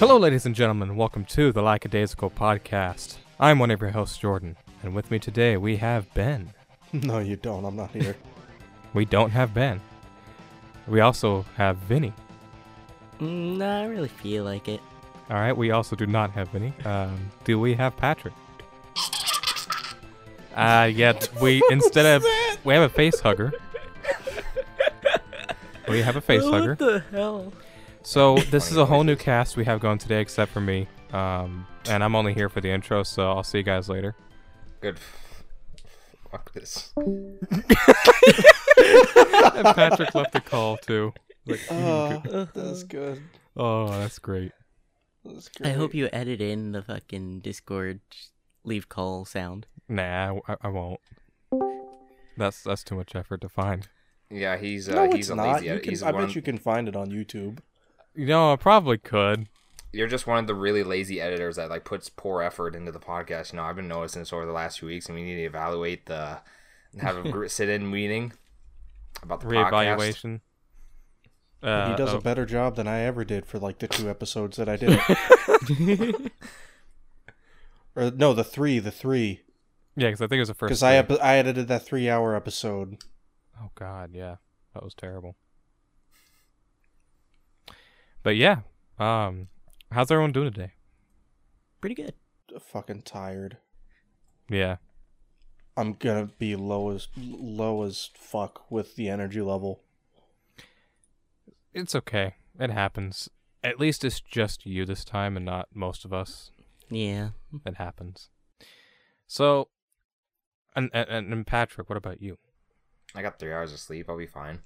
[0.00, 0.96] Hello, ladies and gentlemen.
[0.96, 3.18] Welcome to the Like a Daisical podcast.
[3.38, 6.54] I'm one of your hosts, Jordan, and with me today we have Ben.
[6.94, 7.66] No, you don't.
[7.66, 8.16] I'm not here.
[8.94, 9.78] We don't have Ben.
[10.88, 12.14] We also have Vinny.
[13.20, 14.80] Mm, nah, I really feel like it.
[15.28, 15.54] All right.
[15.54, 16.72] We also do not have Vinny.
[16.86, 18.32] Um, do we have Patrick?
[20.56, 22.24] Uh, yet we instead of
[22.64, 23.52] we have a face hugger.
[25.86, 26.70] we have a face hugger.
[26.70, 27.52] What the hell?
[28.02, 30.88] So this is a whole new cast we have going today, except for me.
[31.12, 34.14] Um, and I'm only here for the intro, so I'll see you guys later.
[34.80, 34.98] Good.
[36.30, 36.92] Fuck this.
[39.52, 41.12] And Patrick left a call too.
[41.46, 42.22] Like, Oh,
[42.54, 43.20] that's good.
[43.56, 44.52] oh, that's great.
[45.24, 48.00] That's I hope you edit in the fucking Discord
[48.64, 49.66] leave call sound.
[49.88, 51.00] Nah, I, I won't.
[52.38, 53.88] That's that's too much effort to find.
[54.30, 55.54] Yeah, he's uh, No, he's it's a not.
[55.54, 55.66] lazy.
[55.66, 56.26] You edit- can, he's I one.
[56.26, 57.58] bet you can find it on YouTube.
[58.14, 59.48] You know, I probably could.
[59.92, 63.00] You're just one of the really lazy editors that like puts poor effort into the
[63.00, 63.52] podcast.
[63.52, 65.44] You know, I've been noticing this over the last few weeks, and we need to
[65.44, 66.40] evaluate the
[66.98, 68.32] have a gr- sit-in meeting
[69.22, 69.70] about the podcast.
[69.70, 70.40] Reevaluation.
[71.62, 74.08] Uh, he does oh, a better job than I ever did for like the two
[74.08, 74.98] episodes that I did.
[77.94, 79.42] or no, the three, the three,
[79.94, 80.68] yeah, because I think it was the first.
[80.70, 82.98] because I ep- I edited that three-hour episode.
[83.60, 84.36] Oh God, yeah,
[84.72, 85.36] that was terrible.
[88.22, 88.60] But yeah,
[88.98, 89.48] um,
[89.90, 90.72] how's everyone doing today?
[91.80, 92.14] Pretty good.
[92.60, 93.58] Fucking tired.
[94.48, 94.76] Yeah,
[95.76, 99.82] I'm gonna be low as low as fuck with the energy level.
[101.72, 102.34] it's okay.
[102.58, 103.30] It happens.
[103.62, 106.50] At least it's just you this time, and not most of us.
[106.90, 107.30] Yeah.
[107.64, 108.28] It happens.
[109.26, 109.68] So,
[110.74, 112.36] and and, and Patrick, what about you?
[113.14, 114.06] I got three hours of sleep.
[114.08, 114.60] I'll be fine.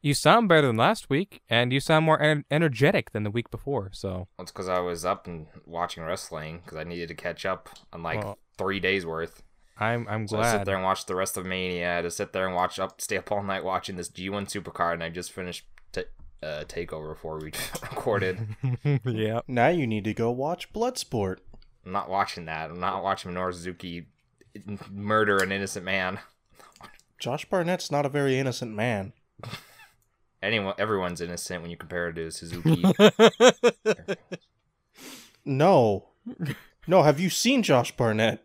[0.00, 3.50] You sound better than last week, and you sound more en- energetic than the week
[3.50, 3.90] before.
[3.92, 7.68] So, That's because I was up and watching wrestling because I needed to catch up
[7.92, 9.42] on like Well, three days worth.
[9.80, 11.82] I'm I'm So I sit there and watch the WrestleMania.
[11.88, 14.46] I had to sit there and watch up, stay up all night watching this G1
[14.50, 16.02] Supercard, and I just finished t-
[16.42, 17.46] uh, Takeover before we
[17.82, 18.56] recorded.
[19.04, 21.38] yeah, Now you need to go watch Bloodsport.
[21.86, 22.70] I'm not watching that.
[22.70, 24.06] I'm not watching Minoru Suzuki
[24.90, 26.18] murder an innocent man.
[27.18, 29.12] Josh Barnett's not a very innocent man.
[30.42, 32.84] Anyone, everyone's innocent when you compare it to Suzuki.
[35.48, 36.08] No,
[36.86, 37.02] no.
[37.02, 38.44] Have you seen Josh Barnett?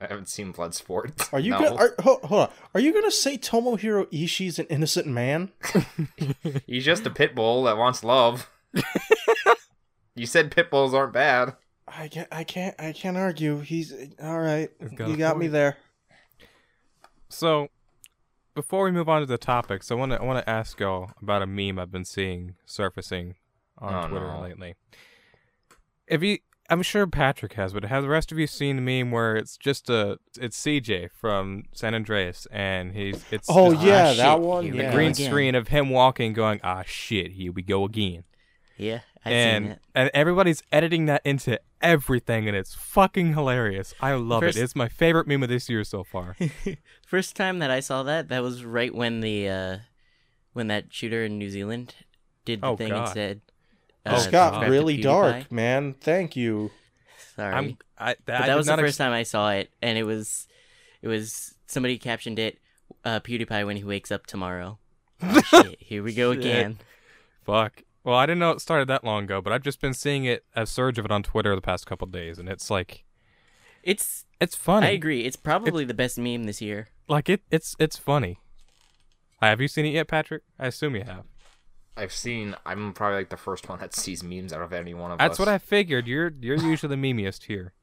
[0.00, 1.32] I haven't seen Bloodsport.
[1.32, 1.58] Are you no.
[1.60, 1.76] gonna?
[1.76, 2.50] Are, hold, hold on.
[2.74, 5.50] Are you gonna say Tomohiro Ishii's an innocent man?
[6.66, 8.50] He's just a pit bull that wants love.
[10.14, 11.56] you said pit bulls aren't bad.
[11.88, 12.28] I can't.
[12.30, 12.74] I can't.
[12.78, 13.60] I can't argue.
[13.60, 14.70] He's all right.
[14.78, 15.78] He's got You a got me there.
[17.30, 17.68] So,
[18.54, 21.10] before we move on to the topics, I want to I want to ask y'all
[21.20, 23.34] about a meme I've been seeing surfacing
[23.78, 24.40] on Oh, Twitter no.
[24.42, 24.74] lately.
[26.06, 29.10] If you, I'm sure Patrick has, but have the rest of you seen the meme
[29.10, 34.08] where it's just a it's CJ from San Andreas and he's it's Oh just yeah,
[34.10, 34.70] shit, that one.
[34.70, 34.92] the Yeah.
[34.92, 35.26] green again.
[35.26, 38.24] screen of him walking, going ah shit, here we go again,
[38.76, 39.78] Yeah, I seen and it.
[39.94, 43.94] and everybody's editing that into everything, and it's fucking hilarious.
[44.00, 44.62] I love First- it.
[44.62, 46.36] It's my favorite meme of this year so far.
[47.06, 49.76] First time that I saw that, that was right when the uh
[50.52, 51.94] when that shooter in New Zealand
[52.44, 53.04] did the Oh, thing God.
[53.04, 53.40] and said.
[54.04, 54.62] Oh, It's God.
[54.62, 55.92] got really dark, man.
[55.92, 56.72] Thank you.
[57.36, 57.54] Sorry.
[57.54, 60.02] I'm I, but that did was the first ex- time I saw it, and it
[60.02, 60.48] was,
[61.02, 62.58] it was somebody captioned it,
[63.04, 64.78] uh, PewDiePie when he wakes up tomorrow.
[65.22, 66.40] Oh, shit, here we go Shit.
[66.40, 66.78] again.
[67.46, 67.84] Fuck.
[68.04, 70.44] Well, I didn't know it started that long ago, but I've just been seeing it
[70.56, 73.04] a surge of it on Twitter the past couple days, and it's like
[73.82, 74.88] It's, it's funny.
[74.88, 76.88] I agree, it's probably the best meme this year.
[77.08, 78.38] Like it, it's it's funny.
[79.40, 80.42] Have you seen it yet, Patrick?
[80.58, 81.24] I assume you have.
[81.96, 82.54] I've seen.
[82.64, 85.32] I'm probably like the first one that sees memes out of any one of That's
[85.32, 85.38] us.
[85.38, 86.06] That's what I figured.
[86.06, 87.74] You're you're usually the memeiest here.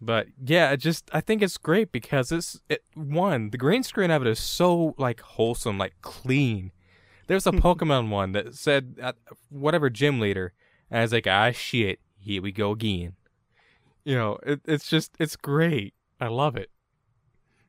[0.00, 4.10] But yeah, it just I think it's great because it's it one the green screen
[4.10, 6.72] of it is so like wholesome, like clean.
[7.28, 9.12] There's a Pokemon one that said uh,
[9.50, 10.52] whatever gym leader,
[10.90, 13.12] and I was like, ah shit, here we go again.
[14.04, 15.94] You know, it, it's just it's great.
[16.20, 16.70] I love it.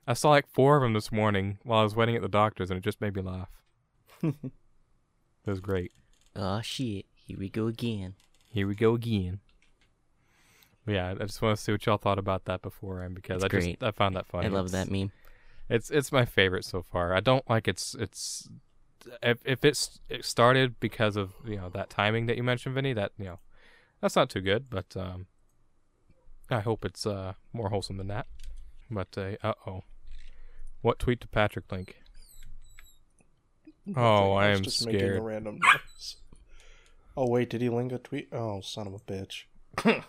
[0.07, 2.71] I saw like four of them this morning while I was waiting at the doctor's,
[2.71, 3.49] and it just made me laugh.
[4.23, 4.33] it
[5.45, 5.91] was great.
[6.35, 8.15] Oh shit, here we go again.
[8.49, 9.39] Here we go again.
[10.85, 13.53] But yeah, I just want to see what y'all thought about that beforehand because It's
[13.53, 13.83] I just.
[13.83, 14.47] I found that funny.
[14.47, 15.11] I love It's- that meme.
[15.69, 17.13] It's it's my favorite so far.
[17.13, 18.49] I don't like it's it's
[19.21, 22.93] if if it's it started because of you know that timing that you mentioned, Vinny.
[22.93, 23.39] That you know
[24.01, 25.27] that's not too good, but um,
[26.49, 28.27] I hope it's uh more wholesome than that.
[28.89, 29.83] But uh oh,
[30.81, 31.97] what tweet to Patrick link?
[33.95, 35.23] Oh, I was am just making a scared.
[35.23, 36.15] random noise.
[37.17, 38.29] Oh wait, did he link a tweet?
[38.31, 39.43] Oh, son of a bitch.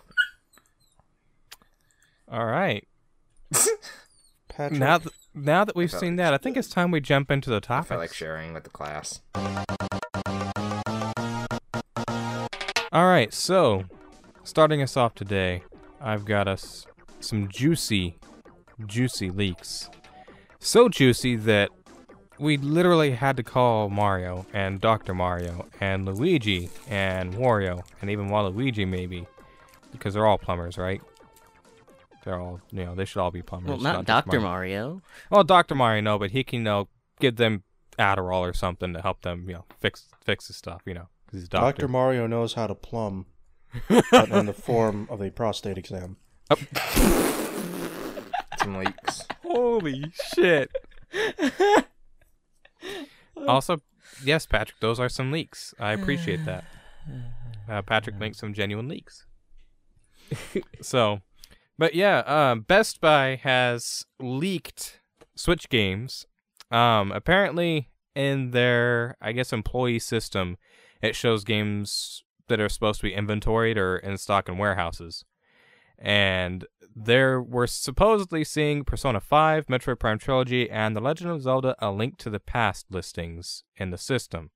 [2.31, 2.87] All right.
[4.51, 4.79] Patrick.
[4.79, 7.49] Now, th- now that we've seen like- that, I think it's time we jump into
[7.49, 7.91] the topic.
[7.91, 9.21] I like sharing with the class.
[12.93, 13.85] All right, so
[14.43, 15.63] starting us off today,
[16.01, 16.85] I've got us
[17.21, 18.17] some juicy,
[18.85, 19.89] juicy leaks.
[20.59, 21.69] So juicy that
[22.37, 25.13] we literally had to call Mario and Dr.
[25.13, 29.25] Mario and Luigi and Wario and even Waluigi maybe
[29.91, 31.01] because they're all plumbers, right?
[32.23, 33.69] They're all, you know, they should all be plumbers.
[33.69, 34.83] Well, not just Doctor Mario.
[34.83, 35.01] Mario.
[35.29, 36.87] Well, Doctor Mario, no, but he can, you know,
[37.19, 37.63] give them
[37.97, 41.39] Adderall or something to help them, you know, fix fix the stuff, you know, because
[41.39, 41.81] he's a doctor.
[41.81, 41.87] Dr.
[41.87, 43.25] Mario knows how to plumb,
[43.89, 46.17] but in the form of a prostate exam.
[48.59, 49.27] Some leaks.
[49.43, 50.71] Holy shit!
[53.47, 53.81] also,
[54.23, 55.73] yes, Patrick, those are some leaks.
[55.79, 56.65] I appreciate that.
[57.67, 59.25] Uh, Patrick makes some genuine leaks.
[60.81, 61.21] so,
[61.81, 64.99] but yeah, um, Best Buy has leaked
[65.35, 66.27] Switch games.
[66.69, 70.57] Um, apparently, in their, I guess, employee system,
[71.01, 75.25] it shows games that are supposed to be inventoried or in stock in warehouses.
[75.97, 81.75] And there we're supposedly seeing Persona 5, Metroid Prime Trilogy, and The Legend of Zelda:
[81.79, 84.51] A Link to the Past listings in the system.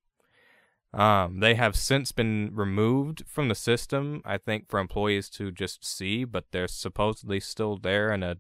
[0.96, 5.86] Um, they have since been removed from the system, I think, for employees to just
[5.86, 8.38] see, but they're supposedly still there in a,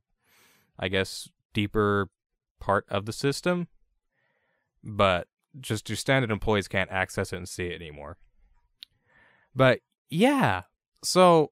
[0.79, 2.09] I guess, deeper
[2.61, 3.67] part of the system.
[4.81, 5.27] But
[5.59, 8.17] just your standard employees can't access it and see it anymore.
[9.53, 10.63] But yeah,
[11.03, 11.51] so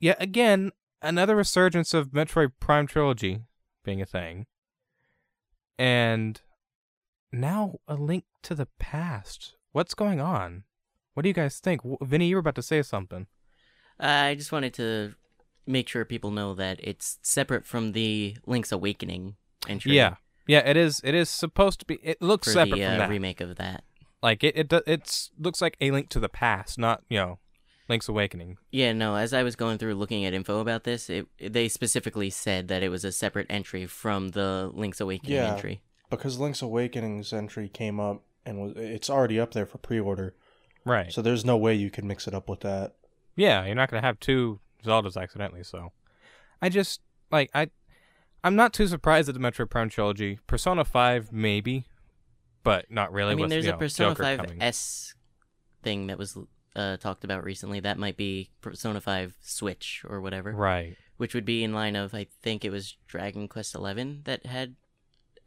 [0.00, 3.44] yeah, again, another resurgence of Metroid Prime Trilogy
[3.84, 4.46] being a thing.
[5.78, 6.42] And
[7.32, 9.54] now a link to the past.
[9.72, 10.64] What's going on?
[11.14, 11.80] What do you guys think?
[12.02, 13.26] Vinny, you were about to say something.
[13.98, 15.14] I just wanted to
[15.66, 19.36] make sure people know that it's separate from the Link's Awakening
[19.68, 19.92] entry.
[19.96, 20.14] Yeah.
[20.46, 22.98] Yeah, it is it is supposed to be it looks For separate the from uh,
[22.98, 23.10] that.
[23.10, 23.84] remake of that.
[24.22, 27.38] like it it do- it's looks like a link to the past, not, you know,
[27.88, 28.56] Link's Awakening.
[28.72, 29.14] Yeah, no.
[29.16, 32.82] As I was going through looking at info about this, it they specifically said that
[32.82, 35.52] it was a separate entry from the Link's Awakening Yeah.
[35.54, 35.82] entry.
[36.08, 40.34] Because Link's Awakening's entry came up and it's already up there for pre-order,
[40.84, 41.12] Right.
[41.12, 42.94] so there's no way you can mix it up with that.
[43.36, 45.62] Yeah, you're not gonna have two Zeldas accidentally.
[45.62, 45.92] So,
[46.62, 47.00] I just
[47.30, 47.70] like I,
[48.42, 50.38] I'm not too surprised at the Metroid Prime trilogy.
[50.46, 51.86] Persona Five maybe,
[52.62, 53.32] but not really.
[53.32, 54.62] I mean, with, there's you a know, Persona Joker 5 coming.
[54.62, 55.14] S
[55.82, 56.36] thing that was
[56.76, 57.80] uh, talked about recently.
[57.80, 60.96] That might be Persona 5 Switch or whatever, Right.
[61.16, 64.76] which would be in line of I think it was Dragon Quest XI that had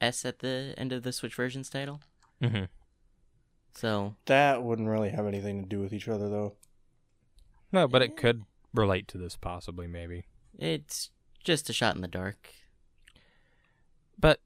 [0.02, 2.02] S at the end of the Switch version's title.
[2.42, 2.64] hmm
[3.74, 6.54] So That wouldn't really have anything to do with each other, though.
[7.72, 8.44] No, but it could
[8.74, 10.26] relate to this possibly, maybe.
[10.58, 11.10] it's
[11.44, 12.54] just a shot in the dark.
[14.18, 14.40] But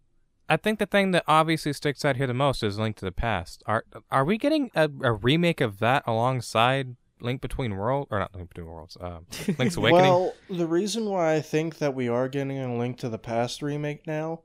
[0.50, 3.12] I think the thing that obviously sticks out here the most is Link to the
[3.12, 3.62] Past.
[3.66, 8.34] Are are we getting a, a remake of that alongside Link Between Worlds or not
[8.34, 8.98] Link Between Worlds?
[8.98, 9.20] Uh,
[9.58, 10.06] Link's Awakening.
[10.06, 13.62] Well, the reason why I think that we are getting a Link to the Past
[13.62, 14.42] remake now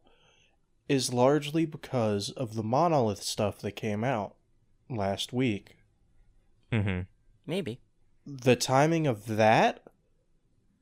[0.89, 4.35] is largely because of the Monolith stuff that came out
[4.97, 5.77] last week.
[6.71, 7.03] mm-hmm.
[7.47, 7.81] Maybe.
[8.27, 9.83] The timing of that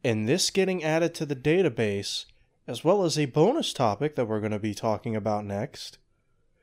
[0.04, 2.26] and this getting added to the database,
[2.66, 5.98] as well as a bonus topic that we're going to be talking about next,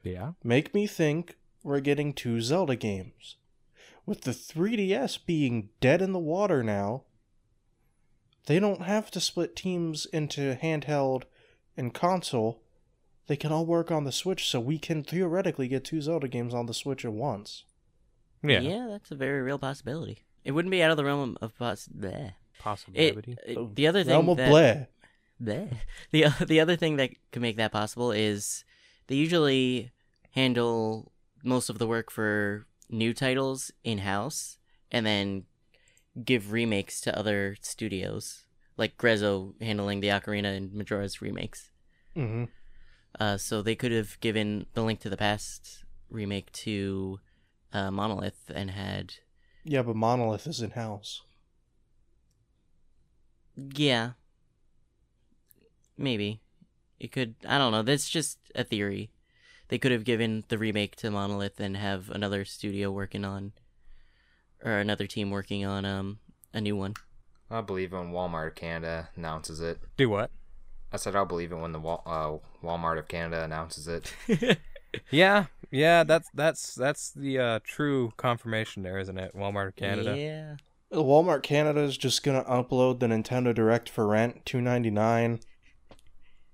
[0.04, 0.34] Yeah.
[0.44, 3.36] make me think we're getting two Zelda games.
[4.06, 7.04] With the 3DS being dead in the water now,
[8.46, 11.24] they don't have to split teams into handheld
[11.76, 12.62] and console.
[13.28, 16.54] They can all work on the Switch, so we can theoretically get two Zelda games
[16.54, 17.66] on the Switch at once.
[18.42, 18.62] Yeah.
[18.62, 20.24] Yeah, that's a very real possibility.
[20.44, 22.34] It wouldn't be out of the realm of poss- bleh.
[22.60, 23.36] Possibility.
[23.46, 24.88] it- the other thing Realm of that, Bleh.
[25.42, 25.78] Bleh.
[26.12, 28.64] The the other thing that could make that possible is
[29.08, 29.92] they usually
[30.32, 31.12] handle
[31.44, 34.58] most of the work for new titles in house
[34.92, 35.44] and then
[36.24, 38.46] give remakes to other studios,
[38.78, 41.70] like Grezzo handling the Ocarina and Majora's remakes.
[42.16, 42.46] hmm
[43.20, 47.20] Uh, so they could have given the Link to the Past remake to
[47.74, 49.16] uh, Monolith and had
[49.64, 51.22] Yeah, but Monolith is in house.
[53.56, 54.12] yeah,
[55.98, 56.42] maybe
[57.00, 57.36] it could.
[57.48, 57.84] I don't know.
[57.84, 59.12] That's just a theory.
[59.70, 63.52] They could have given the remake to Monolith and have another studio working on,
[64.64, 66.20] or another team working on um
[66.54, 66.94] a new one.
[67.50, 69.80] I'll believe when Walmart Canada announces it.
[69.98, 70.32] Do what?
[70.92, 74.14] I said I'll believe it when the Wal- uh, Walmart of Canada announces it.
[75.12, 79.36] Yeah, Yeah, that's that's that's the uh, true confirmation there, isn't it?
[79.36, 80.18] Walmart Canada.
[80.18, 80.56] Yeah.
[80.98, 85.42] Walmart Canada is just gonna upload the Nintendo Direct for rent, two ninety nine.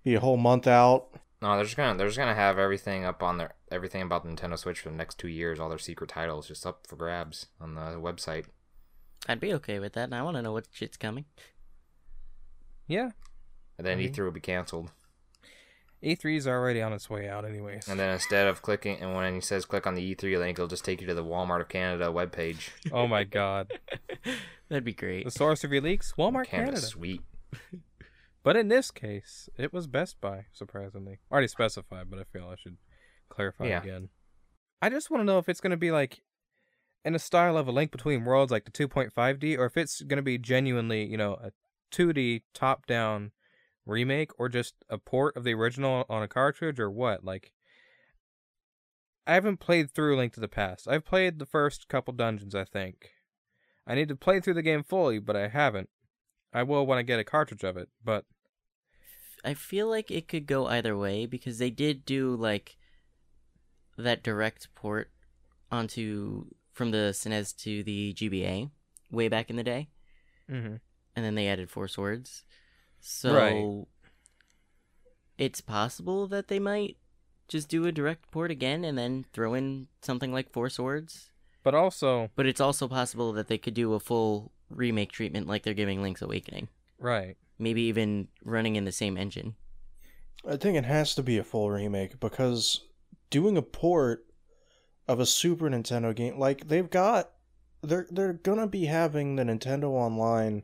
[0.03, 1.07] Be a whole month out.
[1.41, 4.29] No, they're just gonna they're just gonna have everything up on their everything about the
[4.31, 5.59] Nintendo Switch for the next two years.
[5.59, 8.45] All their secret titles just up for grabs on the website.
[9.29, 10.05] I'd be okay with that.
[10.05, 11.25] And I want to know what shit's coming.
[12.87, 13.11] Yeah,
[13.77, 14.92] And then I mean- E3 will be canceled.
[16.03, 17.88] E3 is already on its way out, anyways.
[17.88, 20.68] And then instead of clicking, and when he says click on the E3 link, it'll
[20.68, 22.70] just take you to the Walmart of Canada webpage.
[22.92, 23.72] oh my God,
[24.70, 25.24] That'd be great.
[25.24, 26.82] the source of your leaks, Walmart Canada, Canada.
[26.82, 27.22] sweet.
[28.44, 31.20] But in this case, it was Best Buy, surprisingly.
[31.32, 32.75] Already specified, but I feel I should
[33.30, 33.82] clarify Yeah.
[33.82, 34.10] again.
[34.82, 36.24] I just want to know if it's going to be like
[37.06, 40.18] in a style of a link between worlds, like the 2.5D, or if it's going
[40.18, 41.51] to be genuinely, you know, a
[41.96, 43.32] 2D top down
[43.85, 47.23] remake or just a port of the original on a cartridge or what.
[47.23, 47.51] Like,
[49.25, 50.87] I haven't played through Link to the Past.
[50.87, 53.11] I've played the first couple dungeons, I think.
[53.85, 55.89] I need to play through the game fully, but I haven't.
[56.53, 58.25] I will when I get a cartridge of it, but
[59.43, 62.77] I feel like it could go either way because they did do like
[63.97, 65.11] that direct port
[65.71, 68.69] onto from the SNES to the GBA
[69.11, 69.89] way back in the day,
[70.49, 70.75] mm-hmm.
[71.15, 72.43] and then they added Four Swords.
[73.05, 73.86] So Right.
[75.38, 76.95] it's possible that they might
[77.50, 81.29] just do a direct port again and then throw in something like Four Swords.
[81.63, 85.63] but also But it's also possible that they could do a full remake treatment like
[85.63, 86.69] they're giving Link's Awakening.
[86.98, 87.36] right.
[87.60, 89.55] Maybe even running in the same engine.
[90.45, 92.81] I think it has to be a full remake because
[93.29, 94.25] doing a port
[95.07, 97.31] of a Super Nintendo game like they've got
[97.81, 100.63] they're they're gonna be having the Nintendo Online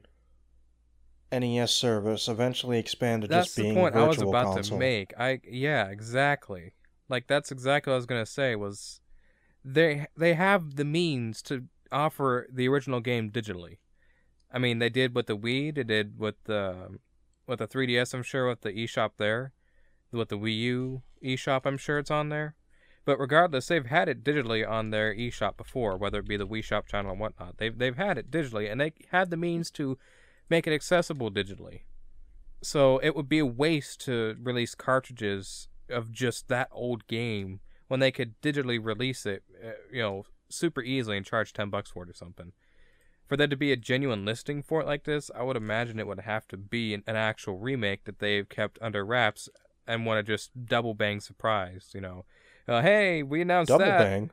[1.31, 4.77] NES service eventually expand to being That's just the being point I was about console.
[4.77, 5.13] to make.
[5.17, 6.73] I yeah, exactly.
[7.07, 8.55] Like that's exactly what I was gonna say.
[8.55, 9.01] Was
[9.63, 13.77] they they have the means to offer the original game digitally.
[14.51, 15.75] I mean, they did with the Wii.
[15.75, 16.99] They did with the
[17.47, 18.13] with the 3DS.
[18.13, 19.53] I'm sure with the eShop there,
[20.11, 21.61] with the Wii U eShop.
[21.65, 22.55] I'm sure it's on there.
[23.05, 26.63] But regardless, they've had it digitally on their eShop before, whether it be the Wii
[26.63, 27.57] Shop channel and whatnot.
[27.57, 29.97] They've they've had it digitally, and they had the means to
[30.49, 31.81] make it accessible digitally.
[32.61, 37.99] So it would be a waste to release cartridges of just that old game when
[37.99, 42.03] they could digitally release it, uh, you know, super easily and charge 10 bucks for
[42.03, 42.51] it or something.
[43.27, 46.07] For there to be a genuine listing for it like this, I would imagine it
[46.07, 49.47] would have to be an, an actual remake that they've kept under wraps
[49.87, 52.25] and want to just double bang surprise, you know.
[52.67, 53.97] Uh, hey, we announced Double that.
[53.97, 54.31] Double bang.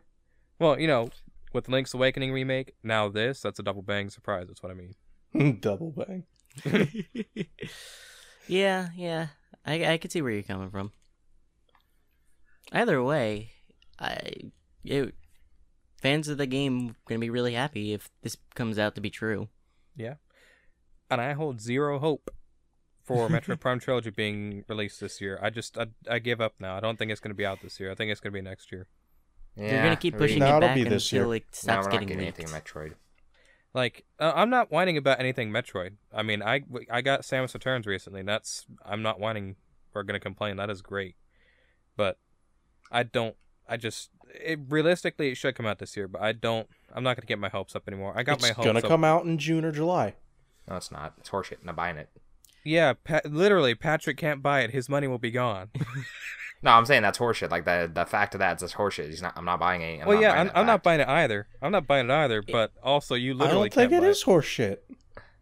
[0.58, 1.10] Well, you know,
[1.52, 4.94] with Link's Awakening remake, now this, that's a double bang surprise, that's what I mean.
[5.60, 6.24] Double bang.
[8.48, 9.28] yeah, yeah.
[9.64, 10.92] I I could see where you're coming from.
[12.72, 13.50] Either way,
[13.98, 14.18] I
[14.84, 15.14] it,
[16.00, 19.48] fans of the game gonna be really happy if this comes out to be true.
[19.96, 20.14] Yeah,
[21.10, 22.30] and I hold zero hope
[23.04, 25.38] for Metroid Prime Trilogy being released this year.
[25.42, 26.76] I just I, I give up now.
[26.76, 27.90] I don't think it's going to be out this year.
[27.90, 28.86] I think it's going to be next year.
[29.56, 31.36] Yeah, They're gonna keep we- pushing No, it it'll back be this until year.
[31.36, 32.38] it No, stops we're not getting getting leaked.
[32.40, 32.92] anything Metroid.
[33.76, 35.92] Like uh, I'm not whining about anything Metroid.
[36.12, 38.20] I mean, I I got Samus Returns recently.
[38.20, 39.56] And that's I'm not whining
[39.94, 40.56] or going to complain.
[40.56, 41.14] That is great.
[41.94, 42.18] But
[42.90, 43.36] I don't
[43.68, 47.16] I just it, realistically it should come out this year, but I don't I'm not
[47.16, 48.14] going to get my hopes up anymore.
[48.16, 48.84] I got it's my hopes It's gonna up.
[48.86, 50.14] come out in June or July.
[50.66, 51.12] No, it's not.
[51.18, 51.62] It's horseshit.
[51.62, 52.08] Not buying it.
[52.66, 54.70] Yeah, pa- literally Patrick can't buy it.
[54.70, 55.70] His money will be gone.
[56.62, 57.50] No, I'm saying that's horseshit.
[57.50, 59.06] Like the the fact of that is just horseshit.
[59.10, 59.34] He's not.
[59.36, 60.00] I'm not buying it.
[60.00, 61.46] I'm well, yeah, I'm, that I'm not buying it either.
[61.60, 62.42] I'm not buying it either.
[62.42, 63.50] But also, you literally.
[63.50, 64.78] I literally don't think can't it buy is horseshit.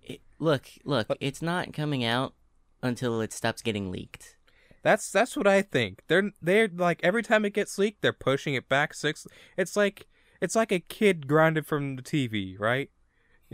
[0.03, 2.35] It- look, look, But- it's not coming out
[2.83, 4.37] until it stops getting leaked.
[4.83, 6.03] That's that's what I think.
[6.09, 9.27] They're they're like every time it gets leaked, they're pushing it back six.
[9.57, 10.07] It's like
[10.43, 12.91] it's like a kid grounded from the TV, right?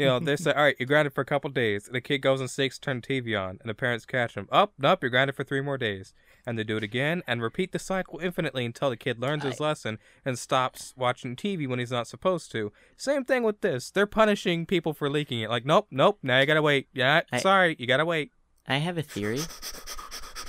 [0.00, 2.40] You know, they say, "All right, you're grounded for a couple days." The kid goes
[2.40, 4.48] and seeks turn the TV on, and the parents catch him.
[4.50, 6.14] Up, nope, you're grounded for three more days,
[6.46, 9.60] and they do it again and repeat the cycle infinitely until the kid learns his
[9.60, 12.72] lesson and stops watching TV when he's not supposed to.
[12.96, 13.90] Same thing with this.
[13.90, 15.50] They're punishing people for leaking it.
[15.50, 16.88] Like, nope, nope, now you gotta wait.
[16.92, 18.32] Yeah, I- sorry, you gotta wait.
[18.66, 19.40] I have a theory.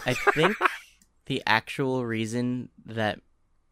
[0.05, 0.57] I think
[1.25, 3.19] the actual reason that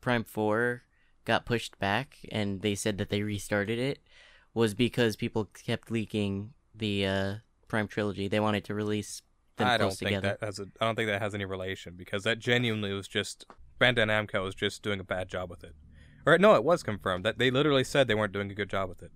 [0.01, 0.83] Prime 4
[1.25, 3.99] got pushed back and they said that they restarted it
[4.59, 7.35] was because people kept leaking the uh,
[7.67, 8.27] Prime trilogy.
[8.27, 9.21] They wanted to release
[9.55, 10.37] them I close don't think together.
[10.39, 10.67] that has a.
[10.79, 13.45] I don't think that has any relation because that genuinely was just
[13.79, 15.75] Bandai Namco was just doing a bad job with it,
[16.25, 18.89] or no, it was confirmed that they literally said they weren't doing a good job
[18.89, 19.11] with it.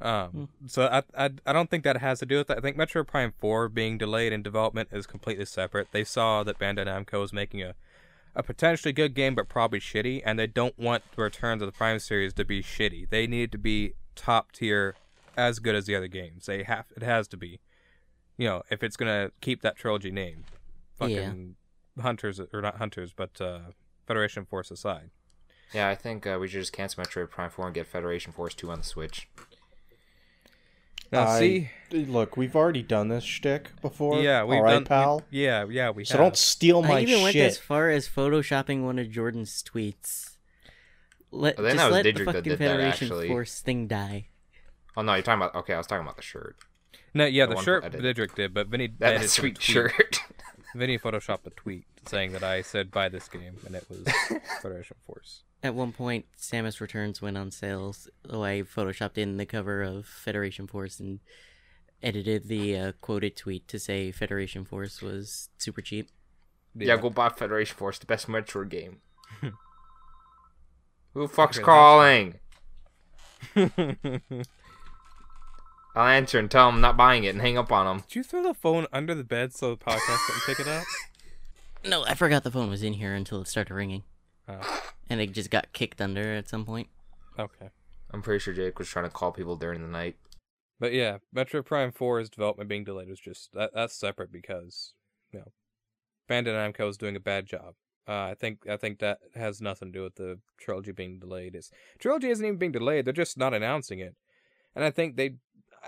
[0.00, 2.58] Um, so I, I I don't think that has to do with that.
[2.58, 5.88] I think Metroid Prime Four being delayed in development is completely separate.
[5.92, 7.74] They saw that Bandai Namco was making a
[8.34, 11.72] a potentially good game but probably shitty, and they don't want the returns of the
[11.72, 13.10] Prime series to be shitty.
[13.10, 14.94] They need to be top tier,
[15.36, 16.46] as good as the other games.
[16.46, 17.60] They have it has to be.
[18.36, 20.44] You know, if it's gonna keep that trilogy name,
[20.96, 21.56] fucking
[22.00, 23.58] hunters or not hunters, but uh,
[24.06, 25.10] Federation Force aside.
[25.72, 28.54] Yeah, I think uh, we should just cancel Metroid Prime 4 and get Federation Force
[28.54, 29.28] 2 on the Switch.
[31.12, 34.20] Now, I- see, Look, we've already done this shtick before.
[34.20, 35.22] yeah, we've All right, done, we- pal.
[35.30, 36.24] yeah, yeah, we so have.
[36.24, 40.29] don't steal my I even went as far as photoshopping one of Jordan's tweets.
[41.32, 43.28] Let, I think just that let Didrik the fucking did that, Federation.
[43.28, 44.28] Force thing die.
[44.96, 45.54] Oh, no, you're talking about.
[45.54, 46.56] Okay, I was talking about the shirt.
[47.14, 48.02] No, yeah, The the shirt I did.
[48.16, 49.62] Didrik did, but Vinny That edited some sweet tweet.
[49.64, 50.18] shirt.
[50.74, 54.06] Vinny photoshopped a tweet saying that I said buy this game, and it was
[54.62, 55.42] Federation Force.
[55.62, 58.08] At one point, Samus Returns went on sales.
[58.28, 61.20] So I photoshopped in the cover of Federation Force and
[62.02, 66.08] edited the uh, quoted tweet to say Federation Force was super cheap.
[66.74, 68.98] yeah, go buy Federation Force, the best Metroid game.
[71.14, 72.34] Who the fuck's Okay, calling?
[75.96, 78.04] I'll answer and tell him I'm not buying it and hang up on him.
[78.06, 80.84] Did you throw the phone under the bed so the podcast couldn't pick it up?
[81.82, 84.02] No, I forgot the phone was in here until it started ringing.
[84.46, 86.88] Oh, And it just got kicked under at some point.
[87.38, 87.70] okay.
[88.10, 90.16] I'm pretty sure Jake was trying to call people during the night.
[90.78, 94.92] But yeah, Metroid Prime 4's development being delayed is just that, that's separate because
[95.32, 95.52] you know
[96.28, 97.76] Bandai Namco is doing a bad job.
[98.08, 101.54] Uh, I think I think that has nothing to do with the trilogy being delayed.
[101.54, 104.16] It's trilogy isn't even being delayed; they're just not announcing it.
[104.74, 105.34] And I think they,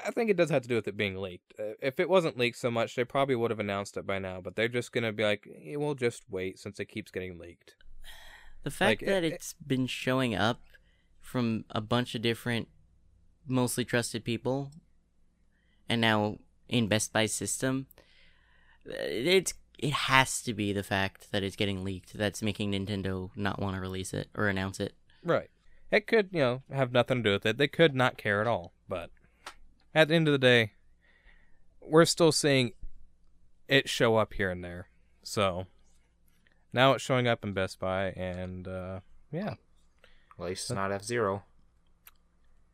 [0.04, 1.54] I think it does have to do with it being leaked.
[1.58, 4.40] Uh, if it wasn't leaked so much, they probably would have announced it by now.
[4.40, 7.74] But they're just gonna be like, eh, "We'll just wait," since it keeps getting leaked.
[8.62, 10.60] The fact Like, that it- it's been showing up
[11.20, 12.68] from a bunch of different,
[13.46, 14.70] mostly trusted people,
[15.88, 16.38] and now
[16.68, 17.86] in Best Buy system,
[18.86, 23.30] uh, it's it has to be the fact that it's getting leaked that's making Nintendo
[23.36, 24.94] not want to release it or announce it.
[25.22, 25.50] Right.
[25.90, 27.58] It could, you know, have nothing to do with it.
[27.58, 28.72] They could not care at all.
[28.88, 29.10] But
[29.94, 30.72] at the end of the day,
[31.80, 32.72] we're still seeing
[33.68, 34.88] it show up here and there.
[35.22, 35.66] So
[36.72, 39.54] now it's showing up in Best Buy, and uh, yeah,
[40.38, 41.42] At least it's not F Zero.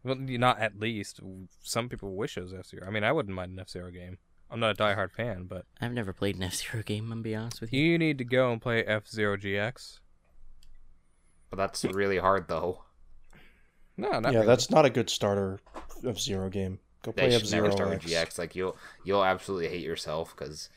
[0.04, 1.20] well, not at least.
[1.62, 2.86] Some people wish it was F Zero.
[2.86, 4.18] I mean, I wouldn't mind an F Zero game.
[4.50, 7.04] I'm not a diehard fan, but I've never played an F Zero game.
[7.04, 7.82] I'm gonna be honest with you.
[7.82, 9.98] you need to go and play F Zero GX.
[11.50, 12.84] But that's really hard though.
[13.96, 14.46] No, not yeah, really.
[14.46, 15.58] that's not a good starter
[16.06, 16.78] F Zero game.
[17.02, 18.38] Go play F should Zero start with GX.
[18.38, 20.68] Like you'll you'll absolutely hate yourself because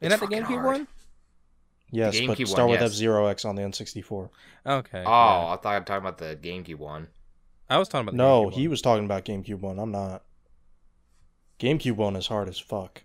[0.00, 0.86] Isn't that the GameCube one?
[1.90, 2.90] Yes, but GameCube start one, with yes.
[2.90, 4.30] F Zero X on the N64.
[4.66, 4.98] Okay.
[4.98, 5.52] Oh, yeah.
[5.52, 7.08] I thought you were talking about the GameCube one.
[7.68, 8.70] I was talking about the No, GameCube he one.
[8.70, 9.78] was talking about GameCube one.
[9.78, 10.22] I'm not.
[11.62, 13.04] GameCube one is hard as fuck.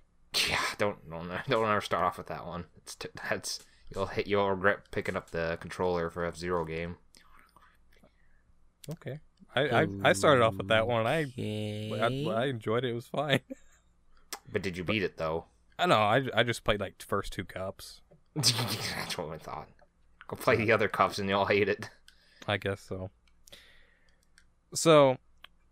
[0.49, 2.65] Yeah, don't don't don't ever start off with that one.
[2.77, 3.59] It's t- that's
[3.93, 6.95] you'll hit you'll regret picking up the controller for F Zero game.
[8.89, 9.19] Okay.
[9.55, 11.05] I, I I started off with that one.
[11.05, 12.25] I Okay.
[12.27, 12.89] I, I enjoyed it.
[12.89, 13.41] It was fine.
[14.49, 15.45] But did you beat it though?
[15.77, 15.97] I know.
[15.97, 17.99] I, I just played like first two cups.
[18.35, 19.67] That's what I thought.
[20.27, 21.89] Go play the other cups and you'll hate it.
[22.47, 23.09] I guess so.
[24.73, 25.17] So,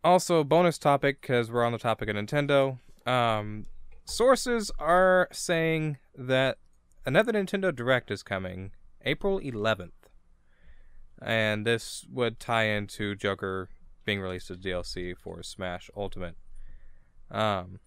[0.06, 2.78] also bonus topic because we're on the topic of Nintendo.
[3.08, 3.66] Um,
[4.06, 6.60] sources are saying that
[7.06, 8.72] another Nintendo Direct is coming
[9.04, 9.90] April 11th,
[11.22, 13.70] and this would tie into Joker
[14.06, 16.36] being released as DLC for Smash Ultimate.
[17.32, 17.80] Um,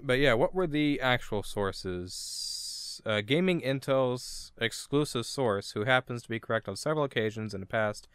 [0.00, 3.02] but yeah, what were the actual sources?
[3.04, 7.66] Uh, Gaming Intel's exclusive source, who happens to be correct on several occasions in the
[7.66, 8.08] past,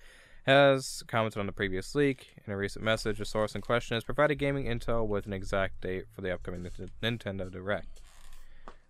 [0.44, 2.36] has commented on the previous leak.
[2.46, 5.82] In a recent message, the source in question has provided Gaming Intel with an exact
[5.82, 6.64] date for the upcoming
[7.04, 8.02] Nintendo Direct.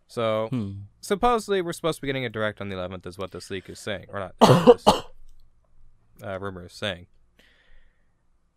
[0.07, 0.71] So, Hmm.
[1.01, 3.69] supposedly, we're supposed to be getting a Direct on the 11th, is what this leak
[3.69, 4.05] is saying.
[4.09, 4.35] Or not,
[4.65, 4.85] this
[6.23, 7.07] uh, rumor is saying.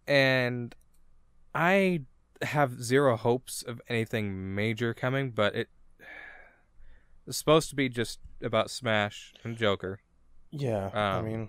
[0.06, 0.74] And
[1.54, 2.02] I
[2.42, 5.68] have zero hopes of anything major coming, but it
[7.26, 10.00] it's supposed to be just about Smash and Joker.
[10.50, 11.48] Yeah, I Um, mean,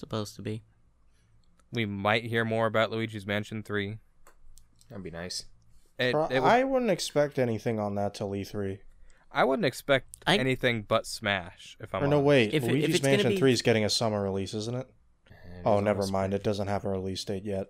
[0.00, 0.62] Supposed to be.
[1.70, 3.98] We might hear more about Luigi's Mansion 3.
[4.88, 5.44] That'd be nice.
[5.98, 8.78] It, pro- it would- I wouldn't expect anything on that till E3.
[9.30, 12.26] I wouldn't expect I- anything but Smash, if I'm Or no, honest.
[12.26, 14.74] wait, If it- if Luigi's it's Mansion be- 3 is getting a summer release, isn't
[14.74, 14.90] it?
[15.44, 16.32] And Oh, never almost- mind.
[16.32, 17.66] It doesn't have a release date yet.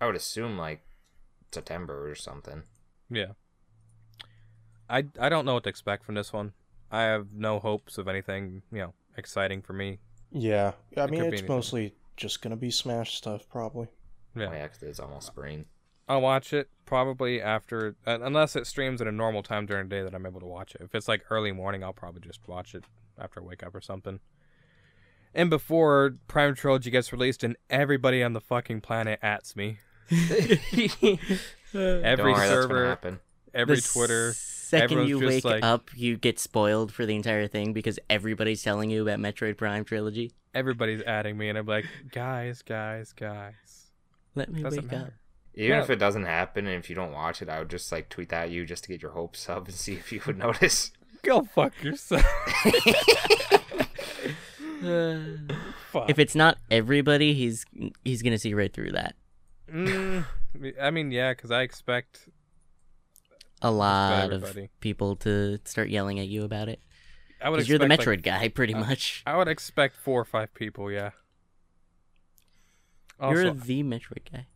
[0.00, 0.86] I would assume like
[1.50, 2.62] September or something.
[3.10, 3.32] Yeah.
[4.88, 6.52] I, I don't know what to expect from this one.
[6.92, 9.98] I have no hopes of anything, you know, exciting for me.
[10.32, 13.88] Yeah, I It mean, it's mostly just gonna be Smash stuff, probably.
[14.34, 14.52] Yeah.
[14.52, 15.66] Yeah, 'cause it's almost spring.
[16.08, 19.96] I'll watch it probably after, uh, unless it streams at a normal time during the
[19.96, 20.80] day that I'm able to watch it.
[20.80, 22.84] If it's like early morning, I'll probably just watch it
[23.18, 24.20] after I wake up or something.
[25.34, 29.78] And before Prime Trilogy gets released, and everybody on the fucking planet ats me.
[30.10, 31.20] Every
[31.72, 33.20] Don't worry, that's server, happen.
[33.54, 34.34] every The Twitter.
[34.72, 38.62] Second everyone's you wake like- up, you get spoiled for the entire thing because everybody's
[38.62, 40.32] telling you about Metroid Prime trilogy.
[40.54, 43.90] Everybody's adding me, and I'm like, guys, guys, guys.
[44.34, 45.10] Let me Doesn't wake up.
[45.54, 45.82] Even Yeah.
[45.82, 48.30] if it doesn't happen, and if you don't watch it, I would just like tweet
[48.30, 50.92] that at you just to get your hopes up and see if you would notice.
[51.22, 52.24] Go fuck yourself.
[55.92, 56.10] Fuck.
[56.10, 57.64] if it's not everybody, he's
[58.04, 59.14] he's gonna see right through that.
[59.72, 60.24] Mm,
[60.80, 62.28] I mean, yeah, because I expect
[63.62, 66.80] A lot of people to start yelling at you about it
[67.42, 69.22] I would because you're the Metroid like, guy, pretty uh, much.
[69.26, 70.90] I would expect four or five people.
[70.90, 71.10] Yeah.
[73.18, 74.46] Also, you're the Metroid guy.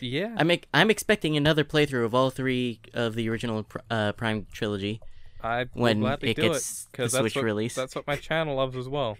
[0.00, 0.34] yeah.
[0.36, 5.00] I'm I'm expecting another playthrough of all three of the original uh, Prime trilogy.
[5.42, 7.74] I when gladly it do gets it because the that's Switch what, release.
[7.74, 9.18] That's what my channel loves as well.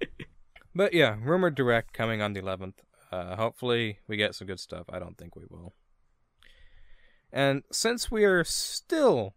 [0.74, 2.74] but yeah, rumored direct coming on the 11th.
[3.10, 4.86] Uh, hopefully, we get some good stuff.
[4.88, 5.74] I don't think we will.
[7.32, 9.34] And since we are still